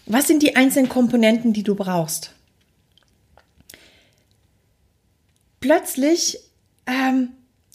Was 0.08 0.26
sind 0.26 0.42
die 0.42 0.56
einzelnen 0.56 0.88
Komponenten, 0.88 1.52
die 1.52 1.62
du 1.62 1.74
brauchst? 1.74 2.32
Plötzlich, 5.60 6.38
ähm, 6.86 7.30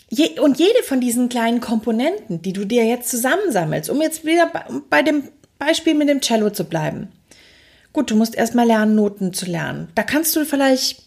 je, 0.09 0.39
und 0.39 0.57
jede 0.57 0.81
von 0.83 0.99
diesen 0.99 1.29
kleinen 1.29 1.61
Komponenten, 1.61 2.41
die 2.41 2.53
du 2.53 2.65
dir 2.65 2.85
jetzt 2.85 3.09
zusammensammelst, 3.09 3.89
um 3.89 4.01
jetzt 4.01 4.25
wieder 4.25 4.47
bei, 4.47 4.65
bei 4.89 5.01
dem 5.03 5.29
Beispiel 5.59 5.93
mit 5.93 6.09
dem 6.09 6.21
Cello 6.21 6.49
zu 6.49 6.63
bleiben. 6.63 7.09
Gut, 7.93 8.09
du 8.09 8.15
musst 8.15 8.35
erstmal 8.35 8.65
lernen, 8.65 8.95
Noten 8.95 9.33
zu 9.33 9.45
lernen. 9.45 9.89
Da 9.93 10.01
kannst 10.01 10.35
du 10.35 10.43
vielleicht, 10.43 11.03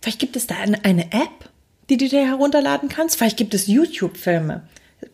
vielleicht 0.00 0.18
gibt 0.18 0.36
es 0.36 0.46
da 0.46 0.54
eine, 0.56 0.82
eine 0.84 1.12
App, 1.12 1.50
die 1.90 1.98
du 1.98 2.08
dir 2.08 2.26
herunterladen 2.26 2.88
kannst. 2.88 3.16
Vielleicht 3.18 3.36
gibt 3.36 3.52
es 3.52 3.66
YouTube-Filme. 3.66 4.66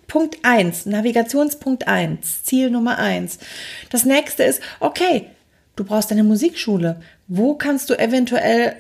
Punkt 0.06 0.38
eins, 0.44 0.86
Navigationspunkt 0.86 1.88
eins, 1.88 2.44
Ziel 2.44 2.70
Nummer 2.70 2.98
eins. 2.98 3.38
Das 3.90 4.04
nächste 4.04 4.44
ist, 4.44 4.60
okay, 4.78 5.30
du 5.76 5.84
brauchst 5.84 6.10
eine 6.10 6.24
Musikschule. 6.24 7.00
Wo 7.28 7.54
kannst 7.54 7.90
du 7.90 7.98
eventuell 7.98 8.74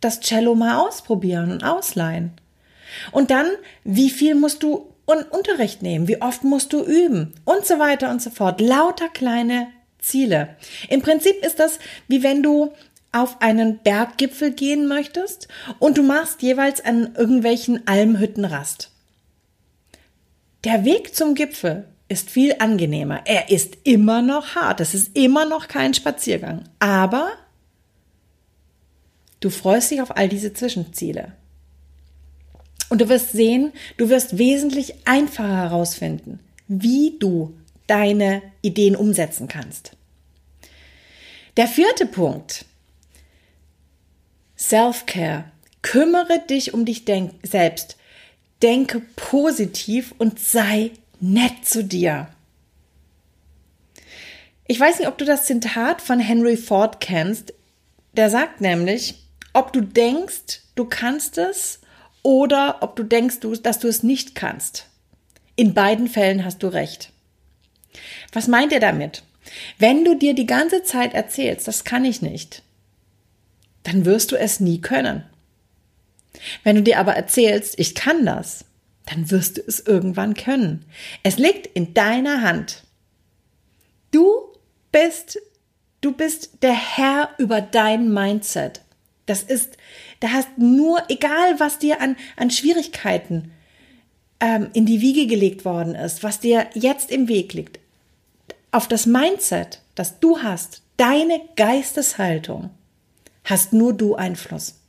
das 0.00 0.20
Cello 0.20 0.54
mal 0.54 0.78
ausprobieren 0.78 1.50
und 1.50 1.64
ausleihen? 1.64 2.32
Und 3.10 3.30
dann, 3.30 3.46
wie 3.84 4.10
viel 4.10 4.34
musst 4.34 4.62
du 4.62 4.92
Unterricht 5.06 5.82
nehmen? 5.82 6.08
Wie 6.08 6.22
oft 6.22 6.44
musst 6.44 6.72
du 6.72 6.84
üben? 6.84 7.34
Und 7.44 7.66
so 7.66 7.78
weiter 7.78 8.10
und 8.10 8.22
so 8.22 8.30
fort. 8.30 8.60
Lauter 8.60 9.08
kleine 9.08 9.68
Ziele. 9.98 10.56
Im 10.88 11.02
Prinzip 11.02 11.44
ist 11.44 11.58
das 11.58 11.78
wie 12.08 12.22
wenn 12.22 12.42
du 12.42 12.72
auf 13.12 13.42
einen 13.42 13.78
Berggipfel 13.78 14.52
gehen 14.52 14.88
möchtest 14.88 15.48
und 15.78 15.98
du 15.98 16.02
machst 16.02 16.40
jeweils 16.42 16.82
an 16.82 17.14
irgendwelchen 17.14 17.86
Almhütten 17.86 18.46
Rast. 18.46 18.90
Der 20.64 20.84
Weg 20.84 21.14
zum 21.14 21.34
Gipfel 21.34 21.84
ist 22.12 22.30
viel 22.30 22.54
angenehmer. 22.58 23.22
Er 23.24 23.50
ist 23.50 23.78
immer 23.84 24.22
noch 24.22 24.54
hart. 24.54 24.80
Es 24.80 24.94
ist 24.94 25.16
immer 25.16 25.44
noch 25.44 25.68
kein 25.68 25.94
Spaziergang. 25.94 26.64
Aber 26.78 27.32
du 29.40 29.50
freust 29.50 29.90
dich 29.90 30.00
auf 30.02 30.16
all 30.16 30.28
diese 30.28 30.52
Zwischenziele. 30.52 31.32
Und 32.88 33.00
du 33.00 33.08
wirst 33.08 33.32
sehen, 33.32 33.72
du 33.96 34.10
wirst 34.10 34.36
wesentlich 34.38 34.94
einfacher 35.06 35.56
herausfinden, 35.56 36.40
wie 36.68 37.16
du 37.18 37.56
deine 37.86 38.42
Ideen 38.60 38.94
umsetzen 38.94 39.48
kannst. 39.48 39.96
Der 41.56 41.66
vierte 41.66 42.06
Punkt. 42.06 42.66
Self-Care. 44.58 45.44
Kümmere 45.82 46.40
dich 46.48 46.74
um 46.74 46.84
dich 46.84 47.04
selbst. 47.42 47.96
Denke 48.62 49.00
positiv 49.16 50.14
und 50.18 50.38
sei 50.38 50.92
nett 51.22 51.64
zu 51.64 51.84
dir. 51.84 52.28
Ich 54.66 54.78
weiß 54.78 54.98
nicht, 54.98 55.08
ob 55.08 55.18
du 55.18 55.24
das 55.24 55.46
Zitat 55.46 56.02
von 56.02 56.18
Henry 56.18 56.56
Ford 56.56 57.00
kennst. 57.00 57.54
Der 58.14 58.28
sagt 58.28 58.60
nämlich, 58.60 59.14
ob 59.52 59.72
du 59.72 59.80
denkst, 59.80 60.62
du 60.74 60.84
kannst 60.84 61.38
es 61.38 61.80
oder 62.22 62.78
ob 62.80 62.96
du 62.96 63.04
denkst, 63.04 63.36
dass 63.62 63.78
du 63.78 63.88
es 63.88 64.02
nicht 64.02 64.34
kannst. 64.34 64.88
In 65.54 65.74
beiden 65.74 66.08
Fällen 66.08 66.44
hast 66.44 66.62
du 66.62 66.68
recht. 66.68 67.12
Was 68.32 68.48
meint 68.48 68.72
er 68.72 68.80
damit? 68.80 69.22
Wenn 69.78 70.04
du 70.04 70.16
dir 70.16 70.34
die 70.34 70.46
ganze 70.46 70.82
Zeit 70.82 71.14
erzählst, 71.14 71.68
das 71.68 71.84
kann 71.84 72.04
ich 72.04 72.22
nicht, 72.22 72.62
dann 73.84 74.04
wirst 74.04 74.32
du 74.32 74.36
es 74.36 74.60
nie 74.60 74.80
können. 74.80 75.24
Wenn 76.64 76.76
du 76.76 76.82
dir 76.82 76.98
aber 76.98 77.14
erzählst, 77.14 77.78
ich 77.78 77.94
kann 77.94 78.24
das, 78.24 78.64
dann 79.06 79.30
wirst 79.30 79.58
du 79.58 79.62
es 79.66 79.80
irgendwann 79.80 80.34
können. 80.34 80.84
Es 81.22 81.38
liegt 81.38 81.66
in 81.66 81.94
deiner 81.94 82.42
Hand. 82.42 82.84
Du 84.10 84.26
bist, 84.92 85.38
du 86.00 86.12
bist 86.12 86.62
der 86.62 86.74
Herr 86.74 87.30
über 87.38 87.60
dein 87.60 88.12
Mindset. 88.12 88.82
Das 89.26 89.42
ist, 89.42 89.76
da 90.20 90.28
hast 90.28 90.58
nur, 90.58 91.02
egal 91.08 91.58
was 91.58 91.78
dir 91.78 92.00
an, 92.00 92.16
an 92.36 92.50
Schwierigkeiten 92.50 93.52
ähm, 94.40 94.70
in 94.72 94.86
die 94.86 95.00
Wiege 95.00 95.26
gelegt 95.26 95.64
worden 95.64 95.94
ist, 95.94 96.22
was 96.22 96.40
dir 96.40 96.68
jetzt 96.74 97.10
im 97.10 97.28
Weg 97.28 97.52
liegt, 97.52 97.78
auf 98.70 98.88
das 98.88 99.06
Mindset, 99.06 99.80
das 99.94 100.18
du 100.20 100.42
hast, 100.42 100.82
deine 100.96 101.40
Geisteshaltung, 101.56 102.70
hast 103.44 103.72
nur 103.72 103.92
du 103.92 104.14
Einfluss. 104.14 104.81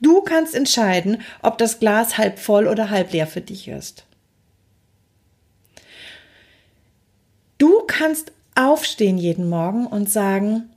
Du 0.00 0.20
kannst 0.22 0.54
entscheiden, 0.54 1.22
ob 1.42 1.58
das 1.58 1.78
Glas 1.78 2.18
halb 2.18 2.38
voll 2.38 2.66
oder 2.66 2.90
halb 2.90 3.12
leer 3.12 3.26
für 3.26 3.40
dich 3.40 3.68
ist. 3.68 4.04
Du 7.58 7.82
kannst 7.86 8.32
aufstehen 8.54 9.18
jeden 9.18 9.48
Morgen 9.48 9.86
und 9.86 10.10
sagen, 10.10 10.70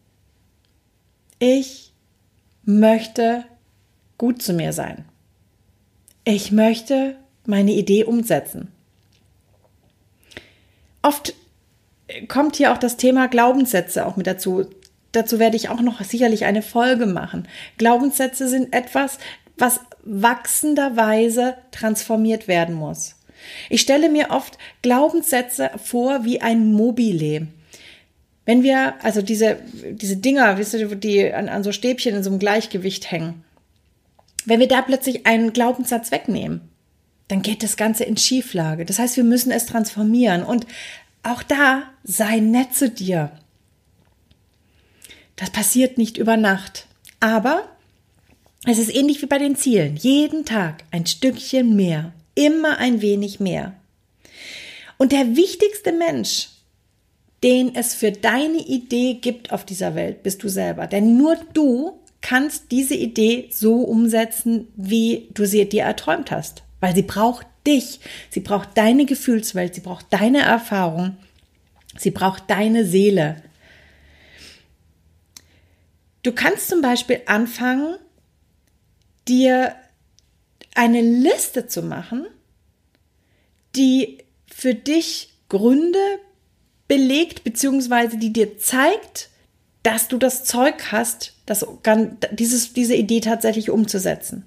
ich 1.40 1.92
möchte 2.64 3.46
gut 4.18 4.42
zu 4.42 4.54
mir 4.54 4.74
sein. 4.74 5.06
Ich 6.24 6.52
möchte 6.52 7.16
meine 7.46 7.72
Idee 7.72 8.04
umsetzen. 8.04 8.72
Oft 11.02 11.34
kommt 12.28 12.56
hier 12.58 12.72
auch 12.72 12.78
das 12.78 12.98
Thema 12.98 13.28
Glaubenssätze 13.28 14.06
auch 14.06 14.16
mit 14.16 14.28
dazu. 14.28 14.70
Dazu 15.12 15.40
werde 15.40 15.56
ich 15.56 15.70
auch 15.70 15.82
noch 15.82 16.02
sicherlich 16.04 16.46
eine 16.46 16.62
Folge 16.62 17.06
machen. 17.06 17.48
Glaubenssätze 17.78 18.48
sind 18.48 18.74
etwas, 18.74 19.18
was 19.58 19.80
wachsenderweise 20.04 21.56
transformiert 21.72 22.48
werden 22.48 22.76
muss. 22.76 23.16
Ich 23.70 23.82
stelle 23.82 24.10
mir 24.10 24.32
oft 24.32 24.58
Glaubenssätze 24.82 25.72
vor 25.84 26.26
wie 26.26 26.42
ein 26.42 26.72
Mobile. 26.74 27.48
Wenn 28.46 28.64
wir, 28.64 28.96
also 29.04 29.22
diese, 29.22 29.58
diese 29.92 30.18
Dinger, 30.18 30.58
wisst 30.58 30.74
ihr, 30.74 30.96
die 30.96 31.32
an, 31.32 31.50
an 31.50 31.64
so 31.64 31.72
Stäbchen 31.72 32.16
in 32.16 32.24
so 32.24 32.30
einem 32.30 32.40
Gleichgewicht 32.40 33.12
hängen, 33.12 33.44
wenn 34.46 34.60
wir 34.60 34.68
da 34.68 34.82
plötzlich 34.82 35.26
einen 35.26 35.54
Glaubenssatz 35.54 36.12
wegnehmen, 36.12 36.62
dann 37.28 37.42
geht 37.42 37.62
das 37.62 37.78
Ganze 37.78 38.04
in 38.06 38.18
Schieflage. 38.18 38.86
Das 38.86 39.00
heißt, 39.00 39.16
wir 39.18 39.24
müssen 39.24 39.52
es 39.52 39.68
transformieren. 39.68 40.44
Und 40.44 40.66
auch 41.22 41.44
da 41.44 41.84
sei 42.04 42.40
nett 42.40 42.74
zu 42.74 42.90
dir. 42.90 43.32
Das 45.40 45.52
passiert 45.52 45.98
nicht 45.98 46.18
über 46.18 46.36
Nacht. 46.36 46.86
Aber 47.22 47.64
es 48.66 48.78
ist 48.78 48.94
ähnlich 48.94 49.22
wie 49.22 49.26
bei 49.26 49.38
den 49.38 49.56
Zielen. 49.56 49.96
Jeden 49.96 50.44
Tag 50.44 50.84
ein 50.92 51.06
Stückchen 51.06 51.78
mehr. 51.78 52.12
Immer 52.36 52.78
ein 52.78 53.02
wenig 53.02 53.40
mehr. 53.40 53.74
Und 54.98 55.14
der 55.14 55.38
wichtigste 55.38 55.94
Mensch, 55.94 56.50
den 57.42 57.74
es 57.74 57.96
für 57.96 58.12
deine 58.12 58.58
Idee 58.58 59.14
gibt 59.14 59.54
auf 59.54 59.64
dieser 59.64 59.96
Welt, 59.96 60.24
bist 60.24 60.44
du 60.44 60.50
selber. 60.50 60.88
Denn 60.88 61.16
nur 61.16 61.38
du 61.54 61.98
kannst 62.20 62.72
diese 62.72 62.96
Idee 62.96 63.48
so 63.50 63.76
umsetzen, 63.76 64.68
wie 64.76 65.30
du 65.34 65.46
sie 65.46 65.64
dir 65.70 65.84
erträumt 65.84 66.32
hast. 66.32 66.64
Weil 66.82 66.94
sie 66.94 67.04
braucht 67.04 67.48
dich. 67.66 68.02
Sie 68.30 68.42
braucht 68.42 68.78
deine 68.78 69.06
Gefühlswelt. 69.06 69.74
Sie 69.74 69.82
braucht 69.82 70.08
deine 70.10 70.40
Erfahrung. 70.40 71.16
Sie 71.98 72.12
braucht 72.12 72.44
deine 72.50 72.84
Seele. 72.84 73.42
Du 76.24 76.32
kannst 76.34 76.68
zum 76.68 76.82
Beispiel 76.82 77.22
anfangen, 77.26 77.98
dir 79.28 79.76
eine 80.76 81.02
Liste 81.02 81.68
zu 81.68 81.82
machen, 81.82 82.28
die 83.76 84.20
für 84.48 84.74
dich 84.74 85.34
Gründe 85.48 86.00
belegt, 86.88 87.44
beziehungsweise 87.44 88.18
die 88.18 88.34
dir 88.34 88.58
zeigt, 88.58 89.30
dass 89.84 90.08
du 90.08 90.18
das 90.18 90.44
Zeug 90.44 90.92
hast, 90.92 91.34
das, 91.46 91.66
dieses, 92.32 92.74
diese 92.74 92.96
Idee 92.96 93.22
tatsächlich 93.22 93.70
umzusetzen. 93.70 94.46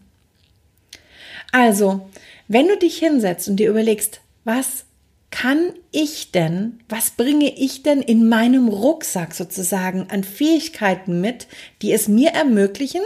Also, 1.52 2.08
wenn 2.48 2.68
du 2.68 2.76
dich 2.76 2.98
hinsetzt 2.98 3.48
und 3.48 3.56
dir 3.56 3.70
überlegst, 3.70 4.20
was 4.44 4.84
kann 5.32 5.72
ich 5.90 6.30
denn, 6.30 6.78
was 6.88 7.10
bringe 7.10 7.52
ich 7.52 7.82
denn 7.82 8.00
in 8.00 8.28
meinem 8.28 8.68
Rucksack 8.68 9.34
sozusagen 9.34 10.06
an 10.10 10.22
Fähigkeiten 10.22 11.20
mit, 11.20 11.48
die 11.82 11.92
es 11.92 12.06
mir 12.06 12.30
ermöglichen, 12.30 13.02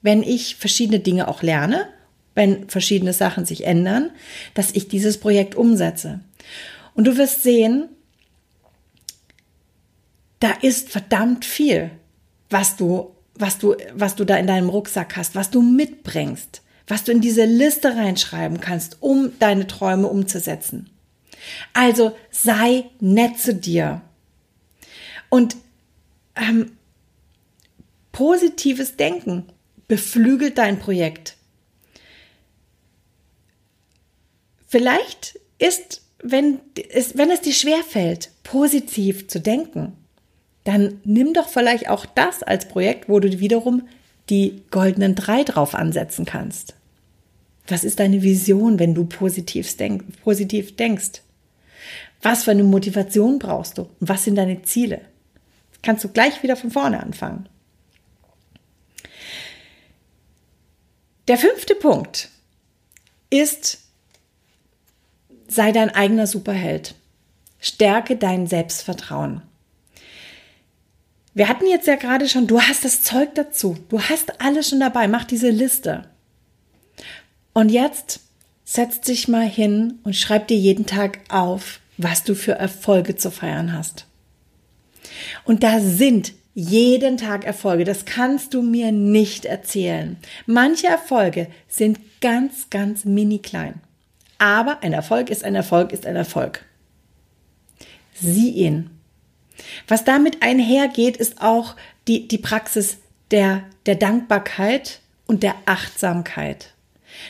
wenn 0.00 0.22
ich 0.22 0.54
verschiedene 0.54 1.00
Dinge 1.00 1.26
auch 1.26 1.42
lerne, 1.42 1.88
wenn 2.36 2.68
verschiedene 2.68 3.12
Sachen 3.12 3.44
sich 3.44 3.64
ändern, 3.64 4.10
dass 4.54 4.70
ich 4.70 4.86
dieses 4.86 5.18
Projekt 5.18 5.56
umsetze. 5.56 6.20
Und 6.94 7.08
du 7.08 7.16
wirst 7.16 7.42
sehen, 7.42 7.88
da 10.38 10.52
ist 10.62 10.90
verdammt 10.90 11.44
viel, 11.44 11.90
was 12.48 12.76
du 12.76 13.16
was 13.40 13.58
du, 13.58 13.74
was 13.94 14.14
du 14.14 14.24
da 14.24 14.36
in 14.36 14.46
deinem 14.46 14.68
Rucksack 14.68 15.16
hast, 15.16 15.34
was 15.34 15.50
du 15.50 15.62
mitbringst, 15.62 16.62
was 16.86 17.04
du 17.04 17.12
in 17.12 17.20
diese 17.20 17.44
Liste 17.44 17.96
reinschreiben 17.96 18.60
kannst, 18.60 18.98
um 19.00 19.32
deine 19.38 19.66
Träume 19.66 20.08
umzusetzen. 20.08 20.90
Also 21.72 22.16
sei 22.30 22.84
nett 23.00 23.38
zu 23.38 23.54
dir. 23.54 24.02
Und 25.28 25.56
ähm, 26.36 26.72
positives 28.12 28.96
Denken 28.96 29.46
beflügelt 29.88 30.58
dein 30.58 30.78
Projekt. 30.78 31.36
Vielleicht 34.66 35.38
ist, 35.58 36.02
wenn 36.22 36.60
es, 36.92 37.16
wenn 37.16 37.30
es 37.30 37.40
dir 37.40 37.52
schwerfällt, 37.52 38.30
positiv 38.42 39.26
zu 39.28 39.40
denken, 39.40 39.92
dann 40.64 41.00
nimm 41.04 41.32
doch 41.34 41.48
vielleicht 41.48 41.88
auch 41.88 42.06
das 42.06 42.42
als 42.42 42.68
Projekt, 42.68 43.08
wo 43.08 43.18
du 43.18 43.40
wiederum 43.40 43.88
die 44.28 44.62
goldenen 44.70 45.14
drei 45.14 45.42
drauf 45.42 45.74
ansetzen 45.74 46.24
kannst. 46.24 46.74
Was 47.66 47.84
ist 47.84 48.00
deine 48.00 48.22
Vision, 48.22 48.78
wenn 48.78 48.94
du 48.94 49.04
positiv, 49.04 49.74
positiv 50.22 50.76
denkst? 50.76 51.22
Was 52.22 52.44
für 52.44 52.50
eine 52.50 52.64
Motivation 52.64 53.38
brauchst 53.38 53.78
du? 53.78 53.82
Und 53.82 54.08
was 54.08 54.24
sind 54.24 54.36
deine 54.36 54.62
Ziele? 54.62 55.02
Kannst 55.82 56.04
du 56.04 56.08
gleich 56.08 56.42
wieder 56.42 56.56
von 56.56 56.70
vorne 56.70 57.02
anfangen. 57.02 57.48
Der 61.28 61.38
fünfte 61.38 61.74
Punkt 61.74 62.28
ist, 63.30 63.78
sei 65.48 65.72
dein 65.72 65.90
eigener 65.90 66.26
Superheld. 66.26 66.94
Stärke 67.60 68.16
dein 68.16 68.46
Selbstvertrauen. 68.46 69.42
Wir 71.34 71.48
hatten 71.48 71.66
jetzt 71.66 71.86
ja 71.86 71.94
gerade 71.94 72.28
schon, 72.28 72.46
du 72.46 72.60
hast 72.60 72.84
das 72.84 73.02
Zeug 73.02 73.34
dazu. 73.34 73.76
Du 73.88 74.00
hast 74.00 74.40
alles 74.40 74.68
schon 74.68 74.80
dabei. 74.80 75.06
Mach 75.08 75.24
diese 75.24 75.50
Liste. 75.50 76.08
Und 77.52 77.68
jetzt 77.68 78.20
setz 78.64 79.00
dich 79.00 79.28
mal 79.28 79.48
hin 79.48 79.98
und 80.02 80.16
schreib 80.16 80.48
dir 80.48 80.56
jeden 80.56 80.86
Tag 80.86 81.20
auf, 81.28 81.79
was 82.02 82.24
du 82.24 82.34
für 82.34 82.52
Erfolge 82.52 83.16
zu 83.16 83.30
feiern 83.30 83.72
hast. 83.72 84.06
Und 85.44 85.62
da 85.62 85.80
sind 85.80 86.32
jeden 86.54 87.16
Tag 87.16 87.44
Erfolge. 87.44 87.84
Das 87.84 88.04
kannst 88.04 88.54
du 88.54 88.62
mir 88.62 88.92
nicht 88.92 89.44
erzählen. 89.44 90.16
Manche 90.46 90.88
Erfolge 90.88 91.48
sind 91.68 92.00
ganz, 92.20 92.70
ganz 92.70 93.04
mini 93.04 93.38
klein. 93.38 93.80
Aber 94.38 94.82
ein 94.82 94.92
Erfolg 94.92 95.30
ist 95.30 95.44
ein 95.44 95.54
Erfolg 95.54 95.92
ist 95.92 96.06
ein 96.06 96.16
Erfolg. 96.16 96.64
Sieh 98.14 98.50
ihn. 98.50 98.90
Was 99.86 100.04
damit 100.04 100.42
einhergeht, 100.42 101.16
ist 101.16 101.40
auch 101.42 101.76
die, 102.08 102.26
die 102.26 102.38
Praxis 102.38 102.98
der, 103.30 103.62
der 103.86 103.94
Dankbarkeit 103.94 105.00
und 105.26 105.42
der 105.42 105.54
Achtsamkeit. 105.66 106.74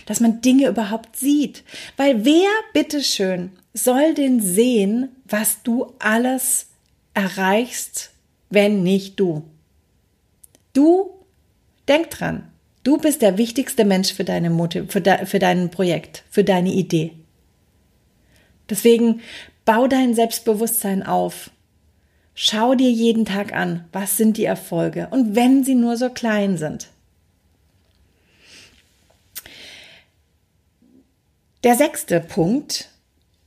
Dass 0.07 0.21
man 0.21 0.41
Dinge 0.41 0.69
überhaupt 0.69 1.17
sieht. 1.17 1.65
Weil 1.97 2.25
wer, 2.25 2.49
bitteschön, 2.73 3.53
soll 3.75 4.15
denn 4.15 4.41
sehen, 4.41 5.09
was 5.25 5.63
du 5.63 5.95
alles 5.99 6.67
erreichst, 7.15 8.11
wenn 8.51 8.83
nicht 8.83 9.19
du? 9.21 9.45
Du, 10.73 11.11
denk 11.89 12.11
dran, 12.11 12.51
du 12.85 12.99
bist 12.99 13.23
der 13.23 13.39
wichtigste 13.39 13.85
Mensch 13.85 14.13
für, 14.13 14.25
deine 14.25 14.51
Motiv 14.51 14.91
für, 14.91 15.01
de 15.01 15.27
für 15.27 15.39
dein 15.39 15.71
Projekt, 15.71 16.25
für 16.31 16.45
deine 16.45 16.73
Idee. 16.73 17.13
Deswegen 18.69 19.21
bau 19.65 19.87
dein 19.89 20.15
Selbstbewusstsein 20.15 21.03
auf. 21.03 21.51
Schau 22.35 22.75
dir 22.75 22.91
jeden 22.91 23.25
Tag 23.25 23.53
an, 23.53 23.85
was 23.93 24.17
sind 24.17 24.37
die 24.37 24.45
Erfolge 24.45 25.09
und 25.11 25.35
wenn 25.35 25.65
sie 25.65 25.75
nur 25.75 25.97
so 25.97 26.09
klein 26.09 26.57
sind. 26.57 26.89
Der 31.63 31.75
sechste 31.75 32.21
Punkt 32.21 32.89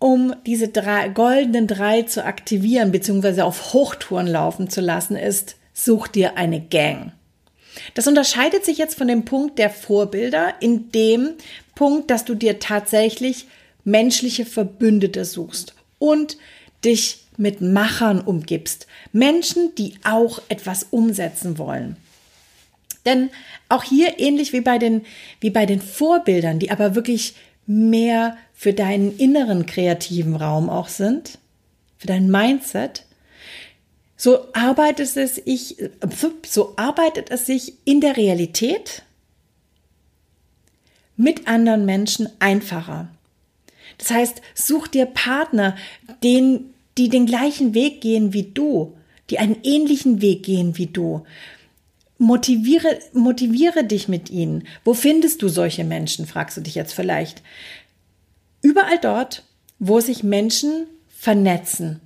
um 0.03 0.35
diese 0.45 0.67
drei, 0.67 1.07
goldenen 1.07 1.65
drei 1.65 2.01
zu 2.01 2.25
aktivieren 2.25 2.91
bzw. 2.91 3.41
auf 3.41 3.71
Hochtouren 3.71 4.27
laufen 4.27 4.69
zu 4.69 4.81
lassen, 4.81 5.15
ist, 5.15 5.55
such 5.73 6.09
dir 6.09 6.35
eine 6.35 6.59
Gang. 6.59 7.13
Das 7.93 8.05
unterscheidet 8.05 8.65
sich 8.65 8.77
jetzt 8.77 8.97
von 8.97 9.07
dem 9.07 9.23
Punkt 9.23 9.57
der 9.59 9.69
Vorbilder 9.69 10.55
in 10.59 10.91
dem 10.91 11.29
Punkt, 11.73 12.11
dass 12.11 12.25
du 12.25 12.35
dir 12.35 12.59
tatsächlich 12.59 13.47
menschliche 13.85 14.45
Verbündete 14.45 15.23
suchst 15.23 15.73
und 15.99 16.37
dich 16.83 17.23
mit 17.37 17.61
Machern 17.61 18.19
umgibst. 18.19 18.87
Menschen, 19.13 19.73
die 19.75 19.95
auch 20.03 20.41
etwas 20.49 20.87
umsetzen 20.91 21.57
wollen. 21.57 21.95
Denn 23.05 23.29
auch 23.69 23.83
hier 23.83 24.19
ähnlich 24.19 24.51
wie 24.51 24.61
bei 24.61 24.77
den, 24.77 25.05
wie 25.39 25.49
bei 25.49 25.65
den 25.65 25.81
Vorbildern, 25.81 26.59
die 26.59 26.71
aber 26.71 26.93
wirklich 26.93 27.35
mehr 27.65 28.37
für 28.53 28.73
deinen 28.73 29.17
inneren 29.17 29.65
kreativen 29.65 30.35
Raum 30.35 30.69
auch 30.69 30.87
sind, 30.87 31.37
für 31.97 32.07
dein 32.07 32.29
Mindset, 32.29 33.05
so 34.15 34.53
arbeitet 34.53 35.17
es 35.17 35.35
sich, 35.35 35.77
so 36.45 36.73
arbeitet 36.77 37.29
es 37.29 37.45
sich 37.45 37.73
in 37.85 37.99
der 37.99 38.15
Realität 38.15 39.03
mit 41.17 41.47
anderen 41.47 41.85
Menschen 41.85 42.29
einfacher. 42.39 43.09
Das 43.97 44.11
heißt, 44.11 44.41
such 44.55 44.87
dir 44.87 45.05
Partner, 45.05 45.75
den, 46.23 46.73
die 46.97 47.09
den 47.09 47.25
gleichen 47.25 47.73
Weg 47.73 48.01
gehen 48.01 48.33
wie 48.33 48.43
du, 48.43 48.95
die 49.29 49.39
einen 49.39 49.57
ähnlichen 49.63 50.21
Weg 50.21 50.43
gehen 50.43 50.77
wie 50.77 50.87
du. 50.87 51.25
Motiviere, 52.17 52.99
motiviere 53.13 53.83
dich 53.83 54.07
mit 54.07 54.29
ihnen. 54.29 54.67
Wo 54.83 54.93
findest 54.93 55.41
du 55.41 55.49
solche 55.49 55.83
Menschen, 55.83 56.25
fragst 56.25 56.57
du 56.57 56.61
dich 56.61 56.75
jetzt 56.75 56.93
vielleicht. 56.93 57.41
Überall 58.61 58.99
dort, 58.99 59.43
wo 59.79 59.99
sich 59.99 60.23
Menschen 60.23 60.87
vernetzen, 61.09 61.99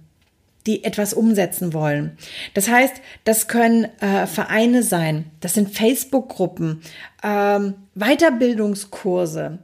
die 0.65 0.83
etwas 0.83 1.13
umsetzen 1.13 1.73
wollen. 1.73 2.17
Das 2.53 2.69
heißt, 2.69 2.95
das 3.23 3.47
können 3.47 3.85
äh, 3.99 4.27
Vereine 4.27 4.83
sein, 4.83 5.25
das 5.39 5.53
sind 5.53 5.69
Facebook-Gruppen, 5.69 6.81
ähm, 7.23 7.75
Weiterbildungskurse. 7.95 9.59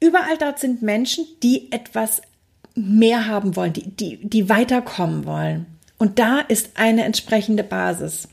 Überall 0.00 0.38
dort 0.38 0.58
sind 0.58 0.82
Menschen, 0.82 1.26
die 1.42 1.70
etwas 1.72 2.22
mehr 2.74 3.26
haben 3.26 3.56
wollen, 3.56 3.72
die, 3.72 3.90
die, 3.90 4.16
die 4.22 4.48
weiterkommen 4.48 5.26
wollen. 5.26 5.66
Und 5.98 6.18
da 6.18 6.40
ist 6.40 6.70
eine 6.74 7.04
entsprechende 7.04 7.62
Basis. 7.62 8.28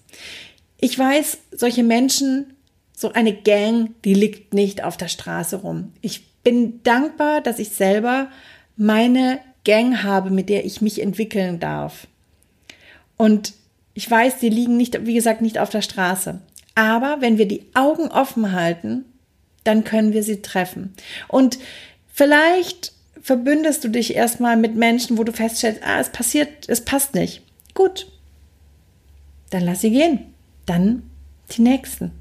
Ich 0.80 0.98
weiß, 0.98 1.40
solche 1.52 1.84
Menschen, 1.84 2.54
so 2.96 3.12
eine 3.14 3.34
Gang, 3.34 3.92
die 4.04 4.14
liegt 4.14 4.54
nicht 4.54 4.84
auf 4.84 4.98
der 4.98 5.08
Straße 5.08 5.58
rum. 5.58 5.94
Ich 6.02 6.28
bin 6.44 6.82
dankbar, 6.84 7.42
dass 7.42 7.60
ich 7.60 7.70
selber 7.70 8.30
meine 8.76 9.40
Gang 9.64 10.04
habe, 10.04 10.30
mit 10.30 10.50
der 10.50 10.66
ich 10.66 10.82
mich 10.82 11.02
entwickeln 11.02 11.60
darf. 11.60 12.08
Und 13.18 13.54
ich 13.94 14.10
weiß, 14.10 14.40
die 14.40 14.50
liegen 14.50 14.78
nicht, 14.78 15.06
wie 15.06 15.16
gesagt, 15.16 15.42
nicht 15.42 15.60
auf 15.60 15.70
der 15.70 15.82
Straße. 15.82 16.40
Aber 16.76 17.18
wenn 17.20 17.40
wir 17.40 17.48
die 17.48 17.66
Augen 17.74 18.10
offen 18.10 18.52
halten, 18.52 19.06
dann 19.64 19.84
können 19.84 20.14
wir 20.14 20.24
sie 20.24 20.42
treffen. 20.42 20.94
Und 21.28 21.58
vielleicht 22.14 22.94
verbündest 23.22 23.84
du 23.84 23.90
dich 23.90 24.16
erstmal 24.16 24.56
mit 24.56 24.76
Menschen, 24.76 25.18
wo 25.18 25.24
du 25.24 25.34
feststellst, 25.34 25.82
ah, 25.84 26.00
es 26.00 26.12
passiert, 26.12 26.70
es 26.70 26.86
passt 26.86 27.16
nicht. 27.16 27.42
Gut. 27.74 28.08
Dann 29.50 29.64
lass 29.64 29.82
sie 29.82 29.92
gehen. 29.92 30.34
Dann 30.68 31.10
die 31.52 31.64
nächsten. 31.64 32.12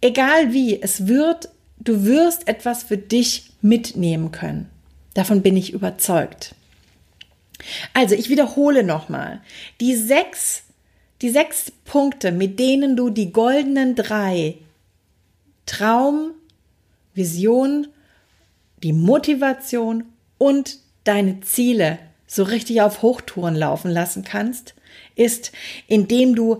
Egal 0.00 0.54
wie, 0.54 0.80
es 0.80 1.06
wird 1.06 1.50
du 1.80 2.04
wirst 2.04 2.48
etwas 2.48 2.82
für 2.82 2.98
dich 2.98 3.50
mitnehmen 3.60 4.32
können. 4.32 4.68
Davon 5.14 5.42
bin 5.42 5.56
ich 5.56 5.72
überzeugt. 5.72 6.54
Also, 7.92 8.14
ich 8.14 8.28
wiederhole 8.28 8.84
nochmal. 8.84 9.40
Die 9.80 9.96
sechs, 9.96 10.62
die 11.22 11.30
sechs 11.30 11.72
Punkte, 11.84 12.30
mit 12.30 12.58
denen 12.58 12.96
du 12.96 13.10
die 13.10 13.32
goldenen 13.32 13.94
drei 13.94 14.56
Traum, 15.66 16.30
Vision, 17.14 17.88
die 18.82 18.92
Motivation 18.92 20.04
und 20.38 20.78
deine 21.04 21.40
Ziele 21.40 21.98
so 22.26 22.44
richtig 22.44 22.80
auf 22.80 23.02
Hochtouren 23.02 23.56
laufen 23.56 23.90
lassen 23.90 24.22
kannst, 24.22 24.74
ist, 25.18 25.52
indem 25.86 26.34
du 26.34 26.58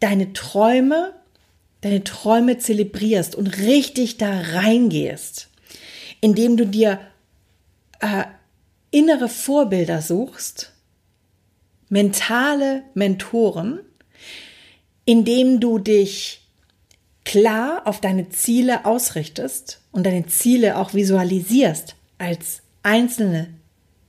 deine 0.00 0.32
Träume 0.32 1.14
deine 1.84 2.02
Träume 2.02 2.56
zelebrierst 2.56 3.34
und 3.34 3.58
richtig 3.58 4.16
da 4.16 4.40
reingehst, 4.40 5.50
indem 6.22 6.56
du 6.56 6.66
dir 6.66 6.98
äh, 8.00 8.24
innere 8.90 9.28
Vorbilder 9.28 10.00
suchst, 10.00 10.72
mentale 11.90 12.84
Mentoren, 12.94 13.80
indem 15.04 15.60
du 15.60 15.78
dich 15.78 16.48
klar 17.26 17.82
auf 17.86 18.00
deine 18.00 18.30
Ziele 18.30 18.86
ausrichtest 18.86 19.82
und 19.92 20.06
deine 20.06 20.26
Ziele 20.26 20.78
auch 20.78 20.94
visualisierst 20.94 21.96
als 22.16 22.62
einzelne 22.82 23.52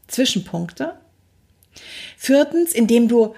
Zwischenpunkte. 0.08 0.98
Viertens, 2.16 2.72
indem 2.72 3.10
du 3.10 3.36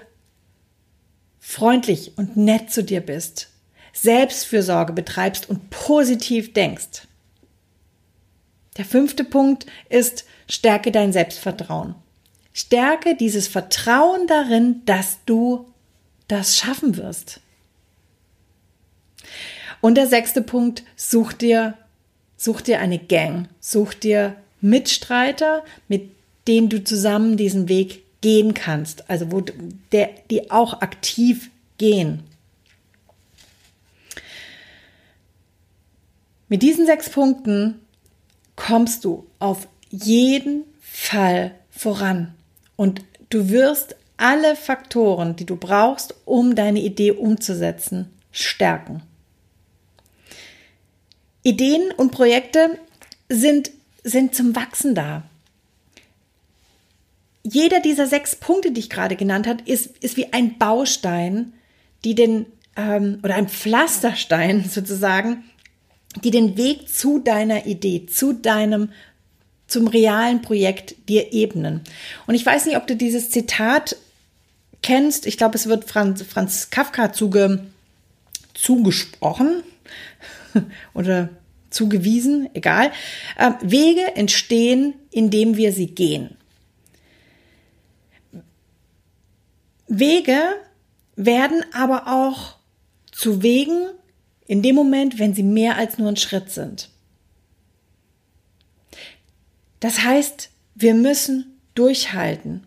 freundlich 1.48 2.12
und 2.16 2.36
nett 2.36 2.70
zu 2.70 2.84
dir 2.84 3.00
bist, 3.00 3.48
Selbstfürsorge 3.94 4.92
betreibst 4.92 5.48
und 5.48 5.70
positiv 5.70 6.52
denkst. 6.52 7.08
Der 8.76 8.84
fünfte 8.84 9.24
Punkt 9.24 9.64
ist, 9.88 10.26
stärke 10.46 10.92
dein 10.92 11.10
Selbstvertrauen. 11.10 11.94
Stärke 12.52 13.16
dieses 13.16 13.48
Vertrauen 13.48 14.26
darin, 14.26 14.82
dass 14.84 15.20
du 15.24 15.72
das 16.28 16.58
schaffen 16.58 16.98
wirst. 16.98 17.40
Und 19.80 19.94
der 19.94 20.06
sechste 20.06 20.42
Punkt, 20.42 20.84
such 20.96 21.32
dir, 21.32 21.78
such 22.36 22.60
dir 22.60 22.78
eine 22.78 22.98
Gang, 22.98 23.48
such 23.58 23.94
dir 23.94 24.36
Mitstreiter, 24.60 25.64
mit 25.88 26.10
denen 26.46 26.68
du 26.68 26.84
zusammen 26.84 27.38
diesen 27.38 27.70
Weg 27.70 28.02
gehen 28.20 28.54
kannst, 28.54 29.08
also 29.08 29.30
wo 29.30 29.42
der, 29.92 30.10
die 30.30 30.50
auch 30.50 30.80
aktiv 30.80 31.50
gehen. 31.78 32.24
Mit 36.48 36.62
diesen 36.62 36.86
sechs 36.86 37.10
Punkten 37.10 37.80
kommst 38.56 39.04
du 39.04 39.26
auf 39.38 39.68
jeden 39.90 40.64
Fall 40.80 41.54
voran 41.70 42.34
und 42.76 43.02
du 43.30 43.50
wirst 43.50 43.96
alle 44.16 44.56
Faktoren, 44.56 45.36
die 45.36 45.46
du 45.46 45.56
brauchst, 45.56 46.14
um 46.24 46.54
deine 46.54 46.80
Idee 46.80 47.12
umzusetzen, 47.12 48.10
stärken. 48.32 49.02
Ideen 51.42 51.92
und 51.96 52.10
Projekte 52.10 52.78
sind, 53.28 53.70
sind 54.02 54.34
zum 54.34 54.56
Wachsen 54.56 54.94
da. 54.94 55.22
Jeder 57.50 57.80
dieser 57.80 58.06
sechs 58.06 58.36
Punkte, 58.36 58.72
die 58.72 58.80
ich 58.80 58.90
gerade 58.90 59.16
genannt 59.16 59.46
habe, 59.46 59.62
ist, 59.64 59.96
ist 59.98 60.16
wie 60.16 60.32
ein 60.32 60.58
Baustein, 60.58 61.54
die 62.04 62.14
den, 62.14 62.46
ähm, 62.76 63.20
oder 63.22 63.36
ein 63.36 63.48
Pflasterstein 63.48 64.64
sozusagen, 64.68 65.44
die 66.22 66.30
den 66.30 66.56
Weg 66.56 66.88
zu 66.88 67.18
deiner 67.18 67.66
Idee, 67.66 68.06
zu 68.06 68.32
deinem, 68.32 68.90
zum 69.66 69.86
realen 69.86 70.42
Projekt 70.42 71.08
dir 71.08 71.32
ebnen. 71.32 71.82
Und 72.26 72.34
ich 72.34 72.44
weiß 72.44 72.66
nicht, 72.66 72.76
ob 72.76 72.86
du 72.86 72.96
dieses 72.96 73.30
Zitat 73.30 73.96
kennst. 74.82 75.26
Ich 75.26 75.36
glaube, 75.36 75.56
es 75.56 75.66
wird 75.66 75.84
Franz, 75.84 76.22
Franz 76.22 76.70
Kafka 76.70 77.12
zuge, 77.12 77.66
zugesprochen 78.54 79.62
oder 80.94 81.30
zugewiesen, 81.70 82.48
egal. 82.54 82.90
Äh, 83.36 83.52
Wege 83.62 84.16
entstehen, 84.16 84.94
indem 85.10 85.56
wir 85.56 85.72
sie 85.72 85.88
gehen. 85.88 86.37
Wege 89.88 90.38
werden 91.16 91.64
aber 91.72 92.06
auch 92.06 92.56
zu 93.10 93.42
Wegen 93.42 93.88
in 94.46 94.62
dem 94.62 94.74
Moment, 94.74 95.18
wenn 95.18 95.34
sie 95.34 95.42
mehr 95.42 95.76
als 95.76 95.98
nur 95.98 96.08
ein 96.08 96.16
Schritt 96.16 96.50
sind. 96.50 96.90
Das 99.80 100.02
heißt, 100.04 100.50
wir 100.74 100.94
müssen 100.94 101.58
durchhalten. 101.74 102.64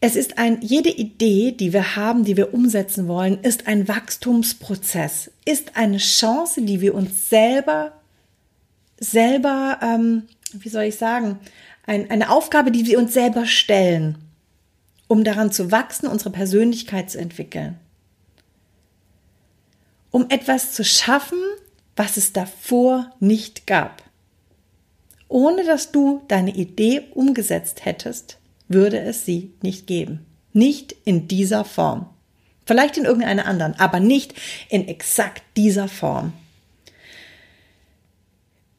Es 0.00 0.16
ist 0.16 0.38
ein, 0.38 0.60
jede 0.62 0.90
Idee, 0.90 1.52
die 1.52 1.72
wir 1.72 1.94
haben, 1.94 2.24
die 2.24 2.36
wir 2.36 2.52
umsetzen 2.52 3.06
wollen, 3.06 3.40
ist 3.42 3.68
ein 3.68 3.86
Wachstumsprozess, 3.86 5.30
ist 5.44 5.76
eine 5.76 5.98
Chance, 5.98 6.62
die 6.62 6.80
wir 6.80 6.94
uns 6.94 7.28
selber, 7.28 7.92
selber, 8.98 9.78
ähm, 9.80 10.24
wie 10.52 10.68
soll 10.68 10.84
ich 10.84 10.96
sagen, 10.96 11.38
ein, 11.86 12.10
eine 12.10 12.30
Aufgabe, 12.30 12.72
die 12.72 12.86
wir 12.86 12.98
uns 12.98 13.12
selber 13.12 13.46
stellen, 13.46 14.18
um 15.12 15.24
daran 15.24 15.52
zu 15.52 15.70
wachsen, 15.70 16.06
unsere 16.06 16.30
Persönlichkeit 16.30 17.10
zu 17.10 17.18
entwickeln. 17.18 17.78
Um 20.10 20.30
etwas 20.30 20.72
zu 20.72 20.86
schaffen, 20.86 21.38
was 21.96 22.16
es 22.16 22.32
davor 22.32 23.12
nicht 23.20 23.66
gab. 23.66 24.02
Ohne 25.28 25.64
dass 25.64 25.92
du 25.92 26.22
deine 26.28 26.54
Idee 26.54 27.02
umgesetzt 27.12 27.84
hättest, 27.84 28.38
würde 28.68 29.00
es 29.00 29.26
sie 29.26 29.52
nicht 29.60 29.86
geben. 29.86 30.24
Nicht 30.54 30.96
in 31.04 31.28
dieser 31.28 31.66
Form. 31.66 32.08
Vielleicht 32.64 32.96
in 32.96 33.04
irgendeiner 33.04 33.44
anderen, 33.44 33.74
aber 33.74 34.00
nicht 34.00 34.32
in 34.70 34.88
exakt 34.88 35.42
dieser 35.58 35.88
Form. 35.88 36.32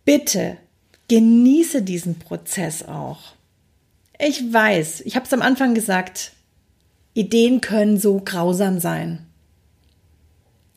Bitte 0.04 0.58
genieße 1.10 1.84
diesen 1.84 2.17
Prozess 2.17 2.82
auch. 2.82 3.36
Ich 4.25 4.53
weiß, 4.53 5.01
ich 5.01 5.15
habe 5.15 5.25
es 5.25 5.33
am 5.33 5.41
Anfang 5.41 5.73
gesagt, 5.73 6.31
Ideen 7.13 7.59
können 7.59 7.97
so 7.97 8.21
grausam 8.23 8.79
sein. 8.79 9.25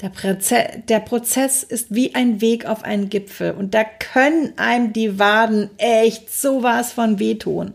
Der, 0.01 0.09
Proze 0.09 0.83
der 0.89 0.99
Prozess 1.01 1.63
ist 1.63 1.95
wie 1.95 2.15
ein 2.15 2.41
Weg 2.41 2.67
auf 2.67 2.83
einen 2.83 3.09
Gipfel 3.09 3.53
und 3.53 3.73
da 3.73 3.85
können 3.85 4.53
einem 4.57 4.93
die 4.93 5.21
Waden 5.21 5.71
echt 5.79 6.31
sowas 6.33 6.93
von 6.93 7.21
wehtun. 7.21 7.73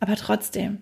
Aber 0.00 0.16
trotzdem, 0.16 0.78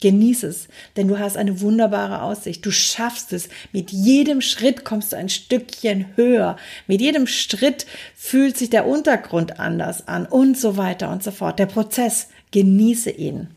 genieß 0.00 0.44
es, 0.44 0.68
denn 0.96 1.08
du 1.08 1.18
hast 1.18 1.36
eine 1.36 1.60
wunderbare 1.60 2.22
Aussicht. 2.22 2.64
Du 2.64 2.70
schaffst 2.70 3.32
es. 3.32 3.48
Mit 3.72 3.90
jedem 3.90 4.40
Schritt 4.40 4.84
kommst 4.84 5.12
du 5.12 5.16
ein 5.16 5.28
Stückchen 5.28 6.06
höher. 6.14 6.56
Mit 6.86 7.00
jedem 7.00 7.26
Schritt 7.26 7.86
fühlt 8.14 8.56
sich 8.56 8.70
der 8.70 8.86
Untergrund 8.86 9.58
anders 9.58 10.06
an 10.06 10.26
und 10.26 10.56
so 10.56 10.76
weiter 10.76 11.10
und 11.10 11.24
so 11.24 11.32
fort. 11.32 11.58
Der 11.58 11.66
Prozess, 11.66 12.28
genieße 12.52 13.10
ihn. 13.10 13.48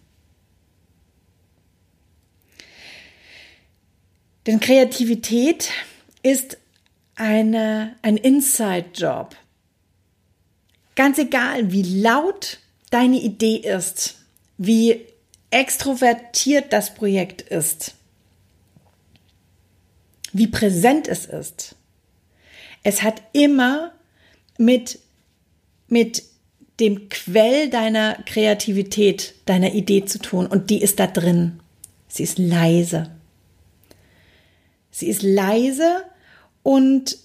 Denn 4.48 4.60
Kreativität 4.60 5.70
ist 6.24 6.58
eine, 7.16 7.96
ein 8.02 8.18
Inside-Job. 8.18 9.36
Ganz 10.96 11.18
egal, 11.18 11.72
wie 11.72 12.02
laut 12.02 12.60
deine 12.90 13.18
Idee 13.18 13.58
ist, 13.58 14.16
wie 14.58 15.06
extrovertiert 15.50 16.72
das 16.72 16.94
Projekt 16.94 17.42
ist, 17.42 17.96
wie 20.32 20.48
präsent 20.48 21.08
es 21.08 21.26
ist. 21.26 21.76
Es 22.84 23.02
hat 23.02 23.22
immer 23.34 23.94
mit, 24.58 25.00
mit 25.88 26.24
dem 26.80 27.10
Quell 27.10 27.70
deiner 27.70 28.16
Kreativität, 28.26 29.36
deiner 29.46 29.74
Idee 29.74 30.06
zu 30.06 30.20
tun 30.20 30.46
und 30.48 30.70
die 30.70 30.82
ist 30.82 31.00
da 31.00 31.08
drin. 31.08 31.60
Sie 32.08 32.24
ist 32.24 32.38
leise. 32.38 33.12
Sie 34.92 35.08
ist 35.08 35.24
leise 35.24 36.04
und 36.64 37.18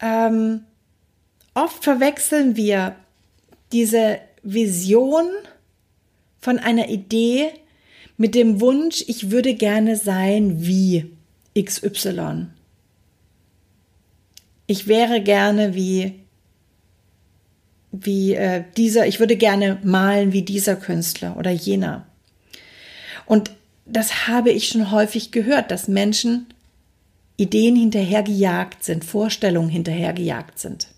ähm, 0.00 0.64
oft 1.54 1.84
verwechseln 1.84 2.56
wir 2.56 2.96
diese 3.72 4.18
Vision 4.42 5.26
von 6.40 6.58
einer 6.58 6.88
Idee 6.88 7.50
mit 8.16 8.34
dem 8.34 8.60
Wunsch, 8.60 9.04
ich 9.06 9.30
würde 9.30 9.54
gerne 9.54 9.96
sein 9.96 10.66
wie 10.66 11.10
XY. 11.58 12.48
Ich 14.66 14.86
wäre 14.86 15.22
gerne 15.22 15.74
wie 15.74 16.20
wie 17.92 18.34
äh, 18.34 18.64
dieser, 18.76 19.06
ich 19.06 19.20
würde 19.20 19.36
gerne 19.36 19.78
malen 19.82 20.32
wie 20.32 20.42
dieser 20.42 20.76
Künstler 20.76 21.36
oder 21.36 21.50
jener. 21.50 22.06
Und 23.26 23.50
das 23.86 24.28
habe 24.28 24.50
ich 24.50 24.68
schon 24.68 24.90
häufig 24.90 25.32
gehört, 25.32 25.70
dass 25.70 25.88
Menschen 25.88 26.46
Ideen 27.36 27.74
hinterhergejagt 27.74 28.84
sind, 28.84 29.04
Vorstellungen 29.04 29.70
hinterhergejagt 29.70 30.58
sind. 30.58 30.88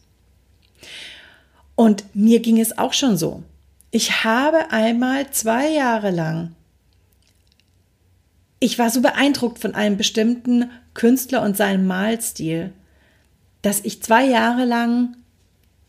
Und 1.75 2.05
mir 2.15 2.41
ging 2.41 2.61
es 2.61 2.77
auch 2.77 2.93
schon 2.93 3.17
so. 3.17 3.43
Ich 3.91 4.25
habe 4.25 4.71
einmal 4.71 5.31
zwei 5.31 5.69
Jahre 5.69 6.11
lang, 6.11 6.55
ich 8.59 8.79
war 8.79 8.91
so 8.91 9.01
beeindruckt 9.01 9.59
von 9.59 9.75
einem 9.75 9.97
bestimmten 9.97 10.71
Künstler 10.95 11.43
und 11.43 11.57
seinem 11.57 11.87
Malstil, 11.87 12.73
dass 13.61 13.81
ich 13.81 14.03
zwei 14.03 14.25
Jahre 14.27 14.65
lang 14.65 15.17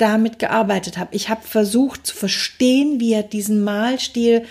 damit 0.04 0.38
gearbeitet 0.38 0.98
habe. 0.98 1.16
Ich 1.16 1.30
habe 1.30 1.48
versucht 1.48 2.06
zu 2.06 2.14
verstehen, 2.14 3.00
wie 3.00 3.14
er 3.14 3.24
diesen 3.24 3.64
Malstil 3.64 4.44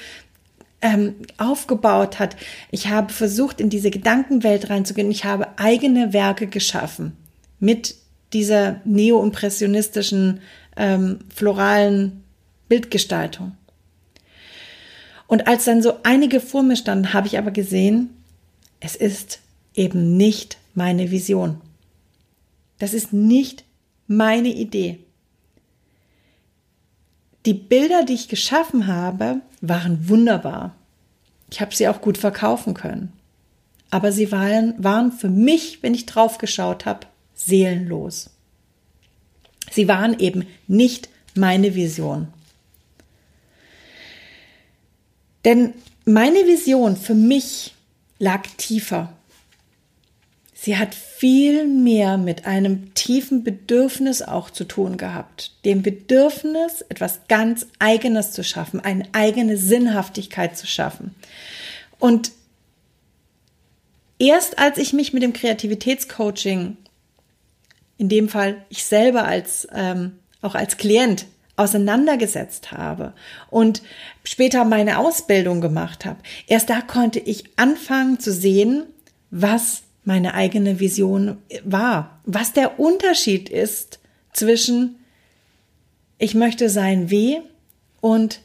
ähm, 0.81 1.17
aufgebaut 1.37 2.19
hat. 2.19 2.37
Ich 2.71 2.89
habe 2.89 3.13
versucht, 3.13 3.61
in 3.61 3.69
diese 3.69 3.91
Gedankenwelt 3.91 4.71
reinzugehen. 4.71 5.11
Ich 5.11 5.27
habe 5.27 5.59
eigene 5.59 6.15
Werke 6.15 6.47
geschaffen 6.47 7.19
mit 7.61 7.97
dieser 8.33 8.81
neo-impressionistischen 8.87 10.41
ähm, 10.79 11.19
floralen 11.29 12.25
Bildgestaltung. 12.71 13.53
Und 15.27 15.47
als 15.47 15.67
dann 15.67 15.83
so 15.83 15.99
einige 16.03 16.41
vor 16.41 16.63
mir 16.63 16.77
standen, 16.77 17.13
habe 17.13 17.27
ich 17.27 17.37
aber 17.37 17.51
gesehen, 17.51 18.09
es 18.81 18.97
ist 18.97 19.41
eben 19.75 20.17
nicht 20.17 20.57
meine 20.75 21.11
Vision. 21.11 21.61
Das 22.79 22.95
ist 22.95 23.13
nicht 23.13 23.65
meine 24.07 24.49
Idee. 24.49 24.99
Die 27.47 27.55
Bilder, 27.55 28.05
die 28.05 28.15
ich 28.15 28.29
geschaffen 28.29 28.87
habe, 28.87 29.41
waren 29.61 30.09
wunderbar. 30.09 30.75
Ich 31.51 31.61
habe 31.61 31.75
sie 31.75 31.89
auch 31.89 32.01
gut 32.01 32.19
verkaufen 32.19 32.75
können. 32.75 33.13
aber 33.93 34.11
sie 34.11 34.33
waren, 34.33 34.75
waren 34.83 35.13
für 35.13 35.29
mich, 35.29 35.83
wenn 35.83 35.93
ich 35.93 36.07
drauf 36.07 36.39
geschaut 36.39 36.87
habe, 36.87 37.07
seelenlos. 37.35 38.31
Sie 39.71 39.87
waren 39.87 40.19
eben 40.19 40.47
nicht 40.67 41.11
meine 41.35 41.75
Vision. 41.75 42.29
Denn 45.45 45.75
meine 46.07 46.47
Vision 46.47 46.97
für 46.97 47.15
mich 47.15 47.75
lag 48.19 48.47
tiefer. 48.57 49.13
Sie 50.65 50.77
hat 50.77 50.95
viel 50.95 51.67
mehr 51.67 52.19
mit 52.19 52.47
einem 52.47 52.95
tiefen 52.95 53.43
Bedürfnis 53.43 54.23
auch 54.23 54.49
zu 54.49 54.63
tun 54.63 54.97
gehabt. 54.97 55.51
Dem 55.65 55.83
Bedürfnis, 55.83 56.83
etwas 56.89 57.23
ganz 57.27 57.67
Eigenes 57.81 58.31
zu 58.31 58.45
schaffen, 58.45 58.79
eine 58.79 59.09
eigene 59.11 59.57
Sinnhaftigkeit 59.57 60.57
zu 60.57 60.69
schaffen. 60.69 61.17
Und 61.99 62.31
erst 64.21 64.61
als 64.61 64.79
ich 64.79 64.93
mich 64.93 65.13
mit 65.13 65.25
dem 65.25 65.33
Kreativitätscoaching, 65.33 66.77
in 67.99 68.09
dem 68.09 68.29
Fall 68.29 68.65
ich 68.69 68.85
selber 68.85 69.25
als 69.25 69.67
ähm, 69.75 70.13
auch 70.43 70.55
als 70.55 70.77
Klient 70.77 71.27
auseinandergesetzt 71.57 72.71
habe 72.71 73.15
und 73.51 73.83
später 74.23 74.65
meine 74.65 74.99
Ausbildung 74.99 75.61
gemacht 75.61 76.05
habe, 76.05 76.21
erst 76.47 76.71
da 76.71 76.83
konnte 76.83 77.19
ich 77.19 77.47
anfangen 77.59 78.21
zu 78.21 78.33
sehen, 78.33 78.85
was 79.33 79.83
meine 80.05 80.35
eigene 80.35 80.81
Vision 80.81 81.39
war, 81.65 82.21
was 82.25 82.53
der 82.53 82.81
Unterschied 82.81 83.49
ist 83.49 84.01
zwischen 84.33 84.97
ich 86.19 86.35
möchte 86.35 86.69
sein 86.69 87.11
wie 87.11 87.41
und 88.01 88.41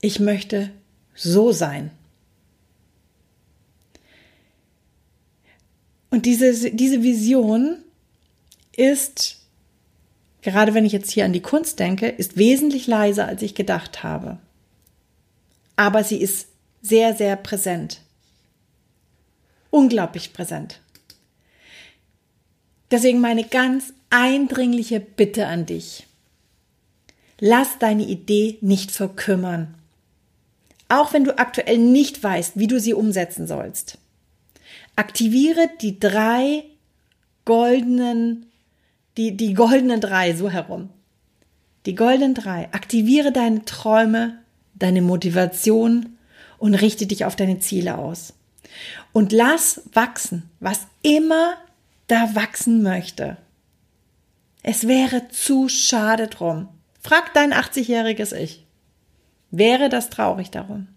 ich 0.00 0.20
möchte 0.20 0.70
so 1.14 1.52
sein. 1.52 1.90
Und 6.10 6.24
diese, 6.24 6.70
diese 6.70 7.02
Vision 7.02 7.78
ist, 8.74 9.38
gerade 10.40 10.72
wenn 10.72 10.86
ich 10.86 10.92
jetzt 10.92 11.10
hier 11.10 11.26
an 11.26 11.34
die 11.34 11.42
Kunst 11.42 11.78
denke, 11.78 12.08
ist 12.08 12.38
wesentlich 12.38 12.86
leiser, 12.86 13.26
als 13.26 13.42
ich 13.42 13.54
gedacht 13.54 14.02
habe. 14.02 14.38
Aber 15.76 16.04
sie 16.04 16.16
ist 16.16 16.48
sehr, 16.80 17.14
sehr 17.14 17.36
präsent 17.36 18.00
unglaublich 19.70 20.32
präsent. 20.32 20.80
Deswegen 22.90 23.20
meine 23.20 23.44
ganz 23.44 23.92
eindringliche 24.10 25.00
Bitte 25.00 25.46
an 25.46 25.66
dich. 25.66 26.06
Lass 27.38 27.78
deine 27.78 28.04
Idee 28.04 28.58
nicht 28.60 28.90
verkümmern. 28.90 29.74
Auch 30.88 31.12
wenn 31.12 31.24
du 31.24 31.36
aktuell 31.36 31.78
nicht 31.78 32.22
weißt, 32.22 32.58
wie 32.58 32.68
du 32.68 32.78
sie 32.78 32.94
umsetzen 32.94 33.46
sollst. 33.46 33.98
Aktiviere 34.94 35.68
die 35.80 35.98
drei 35.98 36.64
goldenen, 37.44 38.46
die, 39.16 39.36
die 39.36 39.54
goldenen 39.54 40.00
drei, 40.00 40.34
so 40.34 40.48
herum. 40.48 40.90
Die 41.86 41.94
goldenen 41.94 42.34
drei. 42.34 42.72
Aktiviere 42.72 43.32
deine 43.32 43.64
Träume, 43.64 44.38
deine 44.74 45.02
Motivation 45.02 46.16
und 46.58 46.74
richte 46.74 47.06
dich 47.06 47.24
auf 47.24 47.36
deine 47.36 47.58
Ziele 47.58 47.98
aus 47.98 48.35
und 49.12 49.32
lass 49.32 49.82
wachsen, 49.92 50.50
was 50.60 50.86
immer 51.02 51.54
da 52.06 52.34
wachsen 52.34 52.82
möchte. 52.82 53.36
Es 54.62 54.88
wäre 54.88 55.28
zu 55.28 55.68
schade 55.68 56.28
drum. 56.28 56.68
Frag 57.00 57.32
dein 57.34 57.52
80-jähriges 57.52 58.34
Ich. 58.34 58.64
Wäre 59.50 59.88
das 59.88 60.10
traurig 60.10 60.50
darum? 60.50 60.88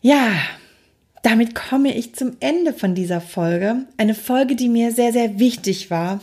Ja, 0.00 0.32
damit 1.22 1.54
komme 1.54 1.94
ich 1.94 2.14
zum 2.14 2.36
Ende 2.40 2.72
von 2.72 2.94
dieser 2.94 3.20
Folge. 3.20 3.86
Eine 3.98 4.14
Folge, 4.14 4.56
die 4.56 4.68
mir 4.68 4.92
sehr, 4.92 5.12
sehr 5.12 5.38
wichtig 5.38 5.90
war, 5.90 6.20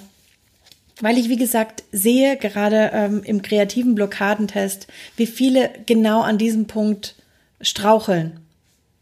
weil 0.99 1.17
ich, 1.17 1.29
wie 1.29 1.38
gesagt, 1.38 1.83
sehe 1.91 2.38
gerade 2.38 2.91
ähm, 2.93 3.21
im 3.23 3.41
kreativen 3.41 3.93
Blockadentest, 3.93 4.88
wie 5.15 5.27
viele 5.27 5.69
genau 5.86 6.21
an 6.21 6.38
diesem 6.38 6.65
Punkt 6.65 7.15
straucheln. 7.62 8.39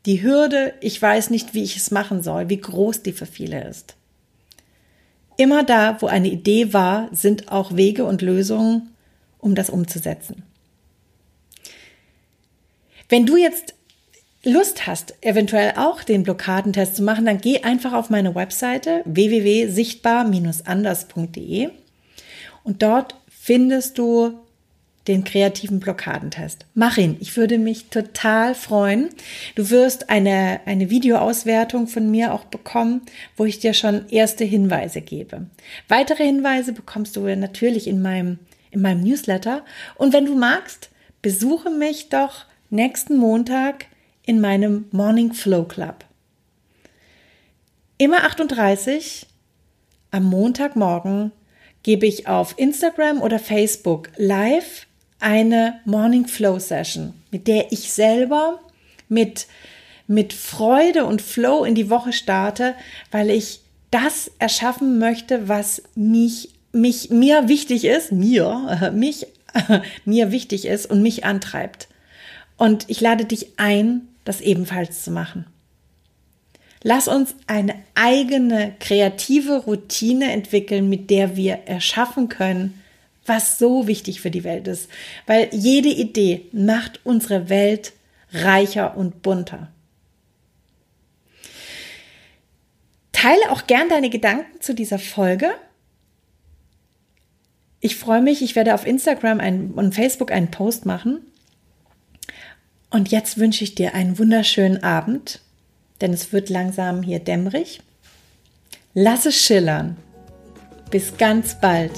Die 0.06 0.22
Hürde, 0.22 0.74
ich 0.82 1.02
weiß 1.02 1.30
nicht, 1.30 1.54
wie 1.54 1.64
ich 1.64 1.78
es 1.78 1.92
machen 1.92 2.22
soll, 2.22 2.50
wie 2.50 2.62
groß 2.62 3.02
die 3.02 3.14
für 3.14 3.26
viele 3.26 3.68
ist. 3.68 3.96
Immer 5.38 5.64
da, 5.64 6.02
wo 6.02 6.08
eine 6.08 6.30
Idee 6.30 6.74
war, 6.74 7.10
sind 7.12 7.52
auch 7.52 7.76
Wege 7.76 8.06
und 8.06 8.22
Lösungen, 8.22 8.96
um 9.40 9.54
das 9.56 9.70
umzusetzen. 9.70 10.44
Wenn 13.10 13.26
du 13.26 13.36
jetzt 13.36 13.74
Lust 14.44 14.88
hast, 14.88 15.16
eventuell 15.22 15.74
auch 15.76 16.04
den 16.04 16.24
Blockadentest 16.24 16.96
zu 16.96 17.04
machen, 17.04 17.26
dann 17.26 17.42
geh 17.42 17.64
einfach 17.64 17.92
auf 17.94 18.12
meine 18.12 18.36
Webseite 18.36 19.02
www.sichtbar-anders.de 19.06 21.70
und 22.64 22.84
dort 22.84 23.16
findest 23.28 23.98
du 23.98 24.40
den 25.08 25.24
kreativen 25.24 25.80
Blockadentest. 25.80 26.66
Mach 26.74 26.98
ihn. 26.98 27.18
Ich 27.20 27.38
würde 27.38 27.58
mich 27.58 27.90
total 27.90 28.56
freuen. 28.56 29.10
Du 29.56 29.70
wirst 29.70 30.10
eine, 30.10 30.62
eine 30.66 30.90
Videoauswertung 30.90 31.88
von 31.88 32.10
mir 32.10 32.34
auch 32.34 32.46
bekommen, 32.46 33.02
wo 33.38 33.46
ich 33.46 33.60
dir 33.60 33.74
schon 33.74 34.08
erste 34.10 34.44
Hinweise 34.44 35.02
gebe. 35.02 35.48
Weitere 35.88 36.26
Hinweise 36.26 36.74
bekommst 36.74 37.16
du 37.16 37.22
natürlich 37.36 37.88
in 37.88 38.02
meinem, 38.02 38.40
in 38.72 38.82
meinem 38.82 39.02
Newsletter. 39.02 39.64
Und 39.96 40.14
wenn 40.14 40.26
du 40.26 40.36
magst, 40.36 40.90
besuche 41.22 41.70
mich 41.70 42.10
doch 42.10 42.46
nächsten 42.70 43.18
Montag 43.18 43.86
in 44.26 44.42
meinem 44.42 44.86
Morning 44.92 45.34
Flow 45.34 45.64
Club. 45.64 46.04
Immer 47.98 48.24
38 48.24 49.28
am 50.12 50.24
Montagmorgen 50.26 51.32
gebe 51.84 52.08
ich 52.08 52.28
auf 52.28 52.56
Instagram 52.58 53.22
oder 53.22 53.38
Facebook 53.38 54.10
live 54.18 54.85
eine 55.26 55.80
Morning 55.86 56.28
Flow 56.28 56.60
Session, 56.60 57.16
mit 57.32 57.48
der 57.48 57.72
ich 57.72 57.92
selber 57.92 58.60
mit, 59.10 59.48
mit 60.06 60.34
Freude 60.34 61.06
und 61.06 61.20
Flow 61.20 61.66
in 61.66 61.74
die 61.74 61.90
Woche 61.90 62.14
starte, 62.14 62.76
weil 63.10 63.32
ich 63.32 63.62
das 63.90 64.30
erschaffen 64.38 65.00
möchte, 65.00 65.50
was 65.50 65.82
mich, 65.96 66.50
mich, 66.72 67.10
mir 67.10 67.48
wichtig 67.48 67.86
ist, 67.86 68.12
mir, 68.12 68.92
mich, 68.94 69.26
mir 70.06 70.32
wichtig 70.32 70.66
ist 70.66 70.86
und 70.86 71.02
mich 71.02 71.26
antreibt. 71.26 71.88
Und 72.58 72.86
ich 72.88 73.02
lade 73.02 73.26
dich 73.26 73.58
ein, 73.58 74.02
das 74.26 74.42
ebenfalls 74.42 75.04
zu 75.04 75.10
machen. 75.10 75.48
Lass 76.84 77.08
uns 77.08 77.34
eine 77.48 77.74
eigene 77.96 78.76
kreative 78.80 79.64
Routine 79.64 80.32
entwickeln, 80.32 80.88
mit 80.88 81.10
der 81.10 81.36
wir 81.36 81.62
erschaffen 81.66 82.30
können, 82.30 82.80
was 83.26 83.58
so 83.58 83.88
wichtig 83.88 84.22
für 84.22 84.32
die 84.32 84.44
Welt 84.44 84.68
ist, 84.68 84.90
weil 85.26 85.50
jede 85.52 85.90
Idee 85.90 86.46
macht 86.52 87.00
unsere 87.04 87.50
Welt 87.50 87.94
reicher 88.32 88.98
und 88.98 89.22
bunter. 89.22 89.72
Teile 93.12 93.50
auch 93.50 93.66
gern 93.66 93.90
deine 93.90 94.10
Gedanken 94.10 94.62
zu 94.62 94.76
dieser 94.76 95.00
Folge. 95.00 95.50
Ich 97.80 97.96
freue 97.96 98.22
mich, 98.22 98.42
ich 98.42 98.56
werde 98.56 98.74
auf 98.74 98.86
Instagram 98.86 99.74
und 99.76 99.96
Facebook 99.96 100.32
einen 100.32 100.52
Post 100.52 100.86
machen. 100.86 101.20
Und 102.90 103.12
jetzt 103.12 103.38
wünsche 103.38 103.64
ich 103.64 103.76
dir 103.76 103.94
einen 103.94 104.20
wunderschönen 104.20 104.84
Abend, 104.84 105.42
denn 106.02 106.14
es 106.14 106.34
wird 106.34 106.50
langsam 106.50 107.04
hier 107.04 107.20
dämmerig. 107.20 107.82
Lass 108.94 109.26
es 109.26 109.36
schillern. 109.36 109.98
Bis 110.92 111.18
ganz 111.18 111.60
bald, 111.60 111.92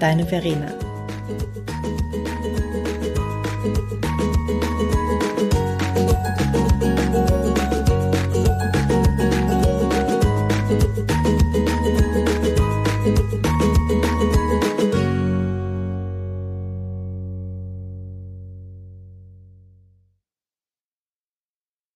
deine 0.00 0.26
Verena. 0.26 0.72